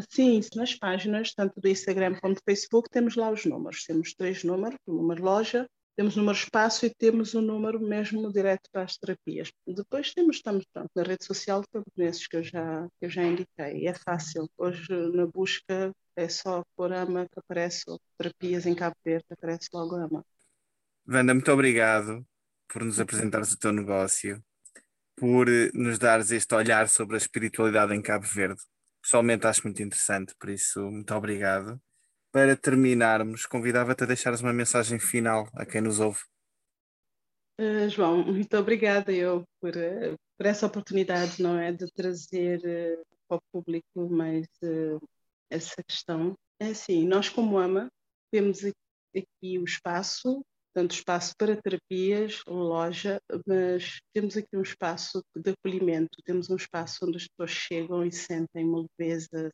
Sim, 0.08 0.40
nas 0.56 0.74
páginas, 0.74 1.34
tanto 1.34 1.60
do 1.60 1.68
Instagram 1.68 2.18
como 2.20 2.34
do 2.34 2.40
Facebook, 2.44 2.88
temos 2.90 3.14
lá 3.14 3.30
os 3.30 3.44
números. 3.44 3.84
Temos 3.84 4.14
três 4.14 4.42
números, 4.42 4.78
número 4.86 5.22
loja, 5.22 5.68
temos 5.96 6.16
número 6.16 6.36
espaço 6.36 6.86
e 6.86 6.90
temos 6.90 7.34
o 7.34 7.42
número 7.42 7.80
mesmo 7.80 8.32
direto 8.32 8.68
para 8.72 8.82
as 8.82 8.96
terapias. 8.96 9.52
Depois 9.66 10.12
temos, 10.14 10.36
estamos 10.36 10.64
pronto, 10.72 10.90
na 10.94 11.02
rede 11.02 11.24
social, 11.24 11.62
todos 11.70 11.92
esses 11.98 12.26
que 12.26 12.36
eu 12.36 12.42
já, 12.42 12.88
que 12.98 13.06
eu 13.06 13.10
já 13.10 13.22
indiquei. 13.22 13.86
É 13.86 13.94
fácil. 13.94 14.48
Hoje, 14.56 14.88
na 15.12 15.26
busca, 15.26 15.92
é 16.16 16.28
só 16.28 16.64
por 16.76 16.92
AMA 16.92 17.28
que 17.28 17.38
aparece, 17.38 17.84
ou 17.88 18.00
terapias 18.16 18.66
em 18.66 18.74
Cabo 18.74 18.96
Verde, 19.04 19.26
aparece 19.30 19.68
logo 19.72 19.96
AMA. 19.96 20.24
Wanda, 21.06 21.34
muito 21.34 21.52
obrigado 21.52 22.24
por 22.68 22.84
nos 22.84 22.98
apresentares 22.98 23.52
o 23.52 23.58
teu 23.58 23.72
negócio, 23.72 24.42
por 25.16 25.48
eh, 25.48 25.70
nos 25.74 25.98
dares 25.98 26.30
este 26.30 26.54
olhar 26.54 26.88
sobre 26.88 27.16
a 27.16 27.18
espiritualidade 27.18 27.94
em 27.94 28.00
Cabo 28.00 28.24
Verde. 28.24 28.60
Pessoalmente 29.02 29.46
acho 29.46 29.62
muito 29.64 29.82
interessante, 29.82 30.34
por 30.38 30.48
isso, 30.48 30.80
muito 30.80 31.12
obrigado. 31.14 31.78
Para 32.32 32.56
terminarmos, 32.56 33.44
convidava-te 33.44 34.04
a 34.04 34.06
deixares 34.06 34.40
uma 34.40 34.54
mensagem 34.54 34.98
final 34.98 35.50
a 35.52 35.66
quem 35.66 35.82
nos 35.82 36.00
ouve. 36.00 36.20
Uh, 37.60 37.90
João, 37.90 38.24
muito 38.24 38.56
obrigada 38.56 39.12
eu 39.12 39.44
por, 39.60 39.76
uh, 39.76 40.16
por 40.38 40.46
essa 40.46 40.66
oportunidade, 40.66 41.42
não 41.42 41.58
é, 41.58 41.70
de 41.70 41.86
trazer 41.92 42.58
uh, 42.60 43.04
para 43.28 43.36
o 43.36 43.42
público 43.52 44.08
mais 44.08 44.46
essa 45.50 45.82
questão. 45.86 46.34
É 46.58 46.68
assim, 46.68 47.06
nós 47.06 47.28
como 47.28 47.58
AMA 47.58 47.88
temos 48.30 48.64
aqui 48.64 49.58
o 49.58 49.64
espaço, 49.64 50.42
tanto 50.74 50.94
espaço 50.94 51.34
para 51.36 51.60
terapias, 51.60 52.40
loja, 52.46 53.20
mas 53.46 54.00
temos 54.14 54.38
aqui 54.38 54.56
um 54.56 54.62
espaço 54.62 55.22
de 55.36 55.50
acolhimento, 55.50 56.22
temos 56.24 56.48
um 56.48 56.56
espaço 56.56 57.04
onde 57.06 57.18
as 57.18 57.28
pessoas 57.28 57.50
chegam 57.50 58.06
e 58.06 58.10
sentem 58.10 58.64
uma 58.64 58.86
leveza. 58.98 59.50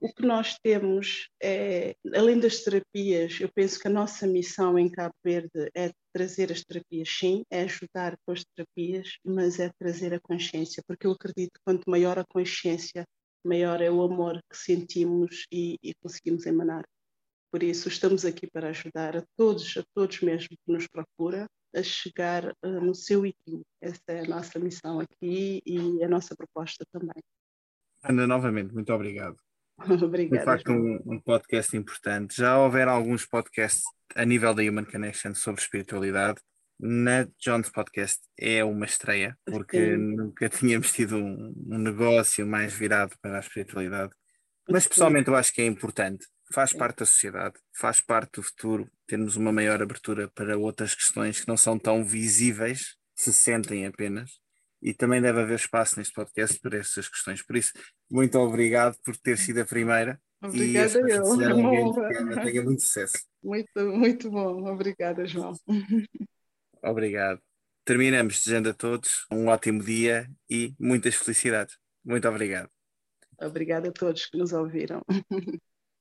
O 0.00 0.12
que 0.12 0.24
nós 0.24 0.56
temos 0.62 1.28
é, 1.42 1.96
além 2.14 2.38
das 2.38 2.62
terapias, 2.62 3.40
eu 3.40 3.50
penso 3.52 3.80
que 3.80 3.88
a 3.88 3.90
nossa 3.90 4.28
missão 4.28 4.78
em 4.78 4.88
Cabo 4.88 5.14
Verde 5.24 5.68
é 5.74 5.90
trazer 6.12 6.52
as 6.52 6.62
terapias, 6.62 7.08
sim, 7.08 7.42
é 7.50 7.62
ajudar 7.62 8.16
com 8.24 8.30
as 8.32 8.44
terapias, 8.44 9.18
mas 9.24 9.58
é 9.58 9.70
trazer 9.76 10.14
a 10.14 10.20
consciência, 10.20 10.84
porque 10.86 11.04
eu 11.04 11.12
acredito 11.12 11.50
que 11.52 11.60
quanto 11.64 11.90
maior 11.90 12.16
a 12.16 12.24
consciência, 12.24 13.04
maior 13.44 13.80
é 13.80 13.90
o 13.90 14.00
amor 14.02 14.40
que 14.48 14.56
sentimos 14.56 15.46
e, 15.50 15.76
e 15.82 15.92
conseguimos 16.00 16.46
emanar. 16.46 16.84
Por 17.50 17.64
isso, 17.64 17.88
estamos 17.88 18.24
aqui 18.24 18.46
para 18.46 18.68
ajudar 18.68 19.16
a 19.16 19.24
todos, 19.36 19.76
a 19.76 19.82
todos 19.94 20.20
mesmo 20.20 20.48
que 20.48 20.72
nos 20.72 20.86
procura, 20.86 21.46
a 21.74 21.82
chegar 21.82 22.52
uh, 22.64 22.80
no 22.80 22.94
seu 22.94 23.26
equilíbrio. 23.26 23.66
Essa 23.80 24.02
é 24.08 24.20
a 24.20 24.28
nossa 24.28 24.60
missão 24.60 25.00
aqui 25.00 25.60
e 25.66 26.04
a 26.04 26.08
nossa 26.08 26.36
proposta 26.36 26.84
também. 26.92 27.20
Ana, 28.04 28.28
novamente, 28.28 28.72
muito 28.72 28.92
obrigado. 28.92 29.36
Obrigada. 30.04 30.38
De 30.38 30.44
facto, 30.44 30.72
um, 30.72 31.00
um, 31.06 31.20
podcast 31.20 31.76
importante. 31.76 32.36
Já 32.36 32.58
houver 32.58 32.88
alguns 32.88 33.24
podcasts 33.24 33.82
a 34.14 34.24
nível 34.24 34.54
da 34.54 34.62
Human 34.62 34.84
Connection 34.84 35.34
sobre 35.34 35.60
espiritualidade 35.60 36.40
na 36.80 37.26
Jones 37.40 37.70
Podcast 37.70 38.20
é 38.38 38.62
uma 38.62 38.86
estreia, 38.86 39.36
porque 39.44 39.96
Sim. 39.96 40.16
nunca 40.16 40.48
tínhamos 40.48 40.92
tido 40.92 41.16
um, 41.16 41.54
um, 41.70 41.78
negócio 41.78 42.46
mais 42.46 42.72
virado 42.72 43.16
para 43.20 43.36
a 43.36 43.40
espiritualidade. 43.40 44.12
Mas 44.70 44.86
pessoalmente 44.86 45.28
eu 45.28 45.34
acho 45.34 45.52
que 45.52 45.62
é 45.62 45.66
importante, 45.66 46.26
faz 46.52 46.72
parte 46.72 46.98
da 46.98 47.06
sociedade, 47.06 47.58
faz 47.74 48.00
parte 48.00 48.34
do 48.34 48.42
futuro, 48.42 48.88
termos 49.06 49.34
uma 49.34 49.50
maior 49.50 49.82
abertura 49.82 50.28
para 50.28 50.56
outras 50.56 50.94
questões 50.94 51.40
que 51.40 51.48
não 51.48 51.56
são 51.56 51.78
tão 51.78 52.04
visíveis, 52.04 52.96
se 53.14 53.32
sentem 53.32 53.86
apenas. 53.86 54.38
E 54.80 54.94
também 54.94 55.20
deve 55.20 55.40
haver 55.40 55.56
espaço 55.56 55.98
neste 55.98 56.14
podcast 56.14 56.58
para 56.60 56.78
essas 56.78 57.08
questões. 57.08 57.42
Por 57.42 57.56
isso, 57.56 57.72
muito 58.10 58.38
obrigado 58.38 58.96
por 59.04 59.16
ter 59.16 59.36
sido 59.36 59.60
a 59.60 59.64
primeira. 59.64 60.20
Obrigada 60.40 61.00
e 61.00 61.12
eu. 61.12 61.24
Tenha 62.44 62.62
muito 62.62 62.82
sucesso. 62.82 63.18
Muito, 63.42 63.80
muito 63.80 64.30
bom. 64.30 64.70
Obrigada, 64.70 65.26
João. 65.26 65.52
Obrigado. 66.82 67.40
Terminamos 67.84 68.38
desejando 68.38 68.68
a 68.68 68.74
todos 68.74 69.26
um 69.32 69.48
ótimo 69.48 69.82
dia 69.82 70.30
e 70.48 70.74
muitas 70.78 71.14
felicidades. 71.14 71.76
Muito 72.04 72.28
obrigado. 72.28 72.70
Obrigada 73.40 73.88
a 73.88 73.92
todos 73.92 74.26
que 74.26 74.36
nos 74.36 74.52
ouviram. 74.52 75.02